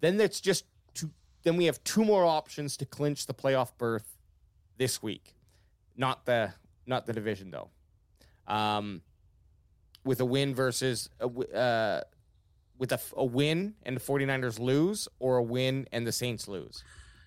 [0.00, 1.11] Then that's just two.
[1.42, 4.16] Then we have two more options to clinch the playoff berth
[4.76, 5.34] this week.
[5.96, 6.52] Not the
[6.86, 7.70] not the division though.
[8.46, 9.00] Um,
[10.04, 12.02] with a win versus a, w- uh,
[12.78, 16.48] with a, f- a win and the 49ers lose or a win and the Saints
[16.48, 16.82] lose?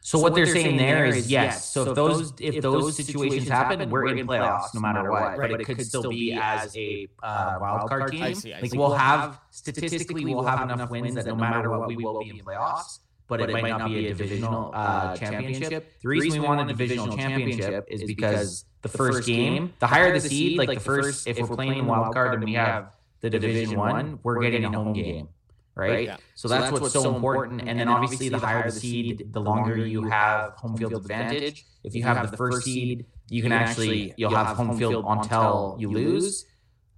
[0.06, 1.70] So, what they're saying there is yes.
[1.70, 5.38] So if those if those situations happen, we're in playoffs no matter what.
[5.38, 8.22] But it could still be as a uh, wild card team.
[8.22, 11.88] I see, I Like we'll have statistically we'll have enough wins that no matter what
[11.88, 12.99] we will be in playoffs.
[13.30, 15.93] But it might not be a divisional uh, championship.
[16.01, 20.20] The reason we want a divisional championship is because the first game, the higher the
[20.20, 22.91] seed, like the first, if we're playing the wild card and we have
[23.22, 25.30] the division one, we're getting a home game,
[25.76, 26.05] right?
[26.05, 26.17] Yeah.
[26.36, 27.61] So that's what's so important.
[27.67, 31.65] And then obviously, the higher the seed, the longer you have home field advantage.
[31.84, 35.91] If you have the first seed, you can actually you'll have home field until you
[35.91, 36.45] lose.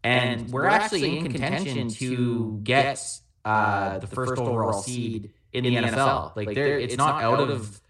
[0.03, 3.01] And we're actually in contention to get
[3.43, 6.35] uh, the first overall seed in the NFL.
[6.35, 7.81] Like there, it's not out of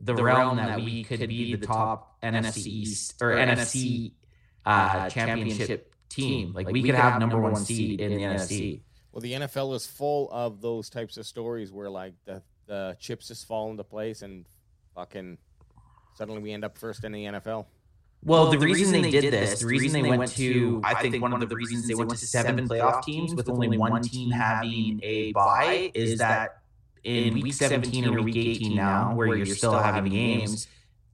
[0.00, 4.12] the realm that we could be the top NFC East or NFC
[4.64, 6.52] uh, championship team.
[6.54, 8.82] Like we could have number one seed in the NFC.
[9.12, 13.28] Well, the NFL is full of those types of stories where like the the chips
[13.28, 14.46] just fall into place and
[14.94, 15.38] fucking
[16.14, 17.66] suddenly we end up first in the NFL.
[18.22, 21.48] Well, the, reason, they did this, the reason they went to, I think one of
[21.48, 25.90] the reasons they went to seven playoff teams with only one team having a bye
[25.94, 26.58] is that
[27.02, 30.68] in week 17 or week 18 now, where you're still having games,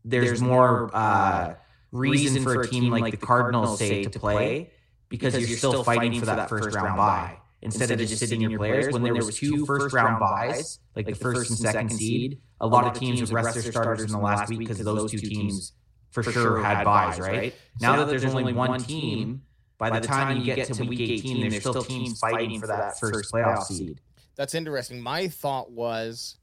[0.05, 1.55] there's more uh,
[1.93, 4.71] reason for a team like the Cardinals, say, to play
[5.09, 7.39] because you're still fighting for that first round bye.
[7.63, 11.15] Instead of just sitting your players, when there was two first round buys, like the
[11.15, 14.49] first and second seed, a lot of teams would rest their starters in the last
[14.51, 15.73] week because those two teams
[16.11, 17.55] for sure had buys, right?
[17.81, 19.43] Now that there's only one team,
[19.79, 23.33] by the time you get to week 18, there's still teams fighting for that first
[23.33, 24.01] playoff seed.
[24.37, 25.01] That's interesting.
[25.01, 26.37] My thought was,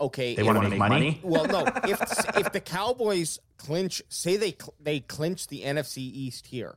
[0.00, 1.20] okay, They want to make money.
[1.22, 1.64] well, no.
[1.84, 2.00] If
[2.36, 6.76] if the Cowboys clinch, say they cl- they clinch the NFC East here,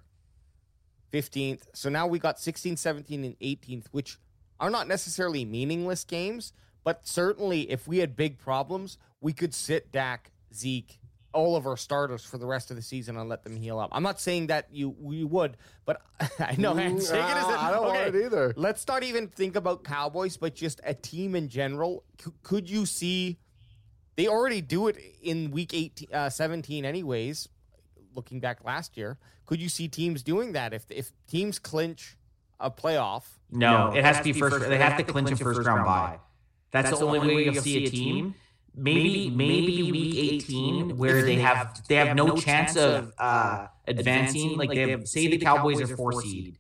[1.20, 1.70] fifteenth.
[1.74, 4.18] So now we got 16, 17, and eighteenth, which
[4.59, 6.51] are not necessarily meaningless games,
[6.84, 10.99] but certainly if we had big problems, we could sit Dak, Zeke,
[11.34, 13.91] all of our starters for the rest of the season and let them heal up.
[13.93, 15.55] I'm not saying that you we would,
[15.86, 16.01] but
[16.39, 18.53] I know I'm Mm, saying it as a- I don't want it either.
[18.57, 22.03] Let's not even think about Cowboys, but just a team in general.
[22.22, 23.38] C- could you see?
[24.18, 27.47] They already do it in week 18, uh, 17, anyways.
[28.16, 32.18] Looking back last year, could you see teams doing that if if teams clinch
[32.59, 33.24] a playoff?
[33.51, 34.68] No, it has to be first.
[34.68, 36.20] They have to clinch a first round bye.
[36.72, 38.36] That's the only way you'll see a team.
[38.78, 44.57] Maybe maybe week 18 where they have they have no chance of uh, advancing.
[44.57, 46.57] Like they have, say the Cowboys are four seed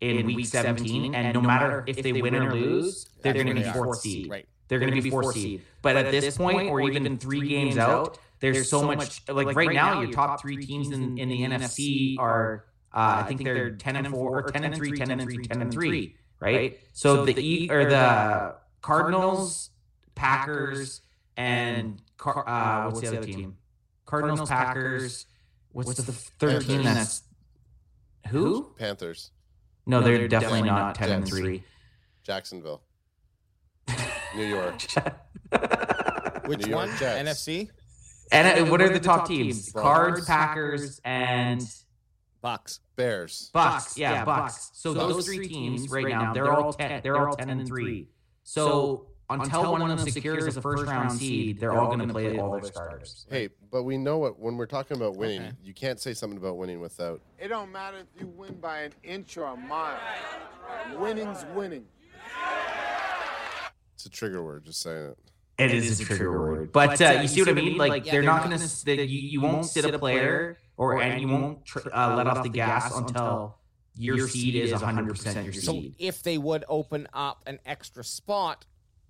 [0.00, 3.62] in week 17, and no matter if they win or lose, they're going to be
[3.64, 4.30] fourth seed.
[4.30, 4.46] Right.
[4.68, 5.62] They're going to be fourth seed.
[5.82, 9.22] But at this point, or even three games out, there's so much.
[9.28, 13.42] Like right now, your top three teams in, in the NFC are, uh, I think
[13.44, 16.78] they're 10 and four, or 10 and three, 10 and three, 10 and three, right?
[16.92, 19.70] So the E or the Cardinals,
[20.14, 21.00] Packers,
[21.36, 23.56] and Car- uh, what's the other team?
[24.06, 25.26] Cardinals, Packers.
[25.72, 26.82] What's the third team?
[26.82, 27.22] That's
[28.28, 28.72] who?
[28.78, 29.30] Panthers,
[29.86, 31.62] No, they're definitely not 10 and three.
[32.22, 32.82] Jacksonville,
[34.36, 34.82] New York,
[36.46, 36.96] Which New York one?
[36.98, 37.22] Jets.
[37.42, 37.70] NFC
[38.32, 39.72] And uh, what are the top teams?
[39.72, 39.92] Broncos.
[39.92, 41.62] Cards, Packers, and
[42.40, 42.80] Bucks.
[42.96, 43.50] Bears.
[43.52, 43.96] Bucks.
[43.98, 44.70] Yeah, Bucks.
[44.74, 47.00] So those three teams right now, they're all ten.
[47.02, 48.08] They're all ten and three.
[48.44, 52.38] So until one of them secures a first round seed, they're all going to play
[52.38, 53.26] all their starters.
[53.30, 55.52] Hey, but we know what when we're talking about winning, Okay.
[55.62, 57.20] you can't say something about winning without.
[57.38, 59.98] It don't matter if you win by an inch or a mile.
[60.96, 61.84] Winning's winning.
[63.94, 64.64] It's a trigger word.
[64.64, 65.18] Just saying it.
[65.58, 67.76] It is a trigger word, but uh, you see what I mean?
[67.76, 68.94] Like they're not going to.
[69.04, 72.48] You, you won't sit a player, or and you won't tr- uh, let off the
[72.48, 73.58] gas until
[73.96, 75.96] your seed is 100 percent your So seed.
[75.98, 78.66] if they would open up an extra spot,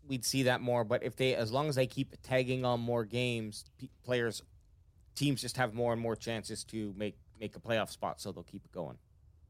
[0.06, 0.84] we'd see that more.
[0.84, 4.42] But if they, as long as they keep tagging on more games, pe- players,
[5.14, 8.22] teams just have more and more chances to make make a playoff spot.
[8.22, 8.96] So they'll keep it going.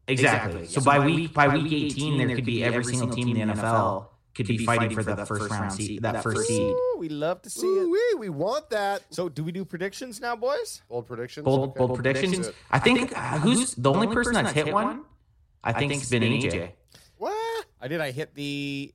[0.08, 0.66] Exactly.
[0.66, 4.06] So by week by week 18, there could be every single team in the NFL
[4.38, 6.62] could be fighting for the first round seed, that first seed.
[6.62, 7.82] Ooh, we love to see it.
[7.82, 9.02] Ooh-wee, we want that.
[9.10, 10.80] So do we do predictions now, boys?
[10.88, 11.44] Bold predictions.
[11.44, 11.78] Bold, Okay.
[11.78, 12.36] bold predictions.
[12.38, 12.54] Let's do.
[12.70, 15.02] I think uh, who's the only person that's hit one.
[15.62, 16.70] I think it's been AJ.
[17.16, 17.66] What?
[17.80, 18.00] I did.
[18.00, 18.94] I hit the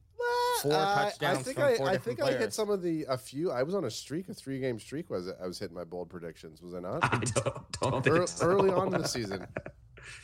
[0.62, 3.06] Four Uh, I think from I, four I different think I hit some of the
[3.10, 3.52] a few.
[3.52, 5.10] I was on a streak, a three game streak.
[5.10, 5.36] Was it?
[5.44, 6.62] I was hitting my bold predictions.
[6.62, 7.04] Was I not?
[7.04, 8.46] I don't, don't Ear- think so.
[8.48, 9.46] early on in the season.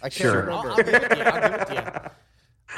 [0.01, 0.49] I can't Sure.
[0.51, 0.71] I'll, remember.
[0.71, 0.87] I'll give
[1.61, 1.79] it to you.
[1.81, 2.11] I'll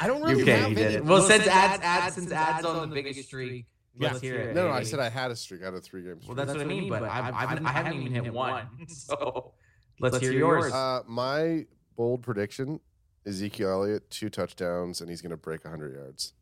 [0.00, 0.14] it to you.
[0.14, 1.04] I don't really Okay, have did any- it.
[1.04, 3.66] Well, since ads, ads, since ads on the biggest streak,
[3.98, 4.54] let's hear it.
[4.54, 5.62] No, no, I said I had a streak.
[5.62, 6.22] I had a three games.
[6.22, 6.36] streak.
[6.36, 8.66] Well, that's, what I mean, but I've, I've, I haven't even hit one.
[8.88, 9.52] So
[10.00, 10.72] let's, hear yours.
[10.72, 11.66] Uh, my
[11.96, 12.80] bold prediction:
[13.26, 16.32] Ezekiel Elliott two touchdowns, and he's going to break hundred yards.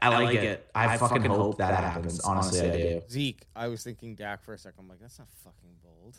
[0.00, 0.68] I like it.
[0.74, 2.20] I fucking hope that happens.
[2.20, 3.02] Honestly, I do.
[3.10, 4.80] Zeke, I was thinking Dak for a second.
[4.80, 6.16] I'm like, that's not fucking bold.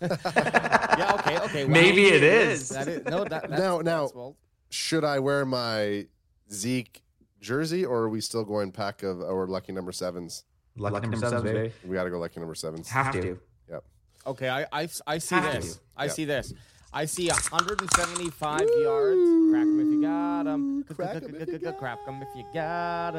[0.98, 1.64] yeah, okay, okay.
[1.64, 1.70] wow.
[1.70, 2.68] Maybe it is.
[2.68, 4.36] That is no, that, that's, Now- now- that's bold.
[4.74, 6.08] Should I wear my
[6.50, 7.04] Zeke
[7.40, 10.42] jersey, or are we still going pack of our lucky number sevens?
[10.76, 11.72] Lucky number seven, baby.
[11.86, 12.88] We got to go lucky number sevens.
[12.90, 13.38] Have to.
[13.70, 13.84] Yep.
[14.26, 15.74] Okay, I I, I see Have this.
[15.76, 15.80] to.
[15.96, 16.14] I Yep.
[16.16, 16.52] see this.
[16.92, 19.20] I see 175 yards.
[19.52, 20.82] Crack 'em if you got 'em.
[20.92, 23.14] Crack 'em if you got Crack 'em if you got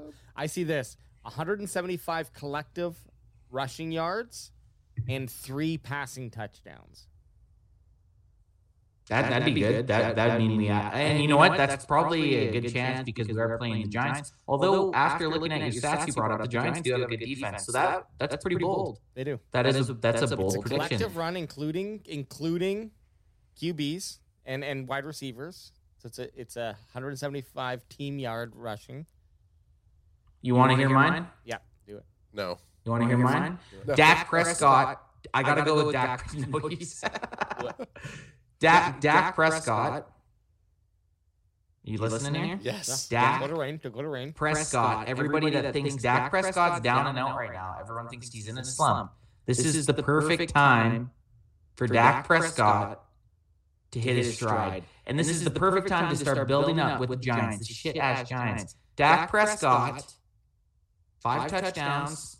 [0.00, 0.12] 'em.
[0.34, 0.96] I see this.
[1.22, 2.96] 175 collective
[3.48, 4.50] rushing yards
[5.08, 7.06] and three passing touchdowns.
[9.10, 9.88] That, that'd be good.
[9.88, 10.68] That that'd mean we.
[10.68, 11.56] And you know what?
[11.56, 14.32] That's probably a good chance because we are playing the Giants.
[14.46, 17.18] Although after looking at your stats, you brought up the Giants do have a good
[17.18, 19.00] defense, so that that's pretty bold.
[19.14, 19.40] They do.
[19.50, 20.78] That is a, that's a bold prediction.
[20.86, 22.92] Collective run, including including
[23.60, 25.72] QBs and and wide receivers.
[25.98, 29.06] So it's a it's a 175 team yard rushing.
[30.40, 31.26] You want to hear mine?
[31.44, 32.04] Yeah, do it.
[32.32, 32.58] No.
[32.84, 33.58] You want to hear mine?
[33.96, 35.02] Dak Prescott.
[35.34, 36.30] I gotta go with Dak.
[36.34, 37.72] No,
[38.60, 40.10] he's- Dak Dak Prescott.
[41.82, 42.58] You listening here?
[42.62, 43.08] Yes.
[43.08, 43.80] Dak Go to rain.
[43.82, 44.32] Go to rain.
[44.32, 45.08] Prescott.
[45.08, 47.76] Everybody that thinks Dak Prescott's down and out right now.
[47.80, 49.12] Everyone thinks he's in a slump.
[49.46, 51.10] This is the perfect time
[51.74, 53.02] for Dak Prescott
[53.92, 54.84] to hit his stride.
[55.06, 57.96] And this is the perfect time to start building up with the Giants, the shit
[57.96, 58.76] ass Giants.
[58.96, 60.14] Dak Prescott,
[61.20, 62.36] five touchdowns,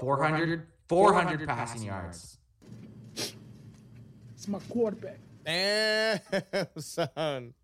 [0.00, 2.36] 400, 400 passing yards.
[4.34, 5.18] It's my quarterback.
[5.50, 6.20] Damn,
[6.78, 7.54] son.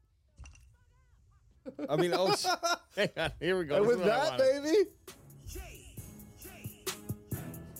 [1.88, 2.34] I mean, oh,
[2.96, 3.30] hang on.
[3.38, 3.76] Here we go.
[3.76, 4.62] And This with is what I that, wanted.
[4.64, 4.90] baby.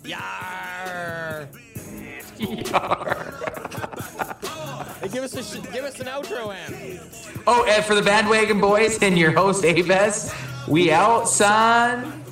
[0.05, 1.49] Yar.
[5.01, 7.01] Hey, give us a sh- give us an outro, Ann.
[7.49, 10.33] Oh, and for the bandwagon boys and your host Aves,
[10.69, 12.23] we out, son.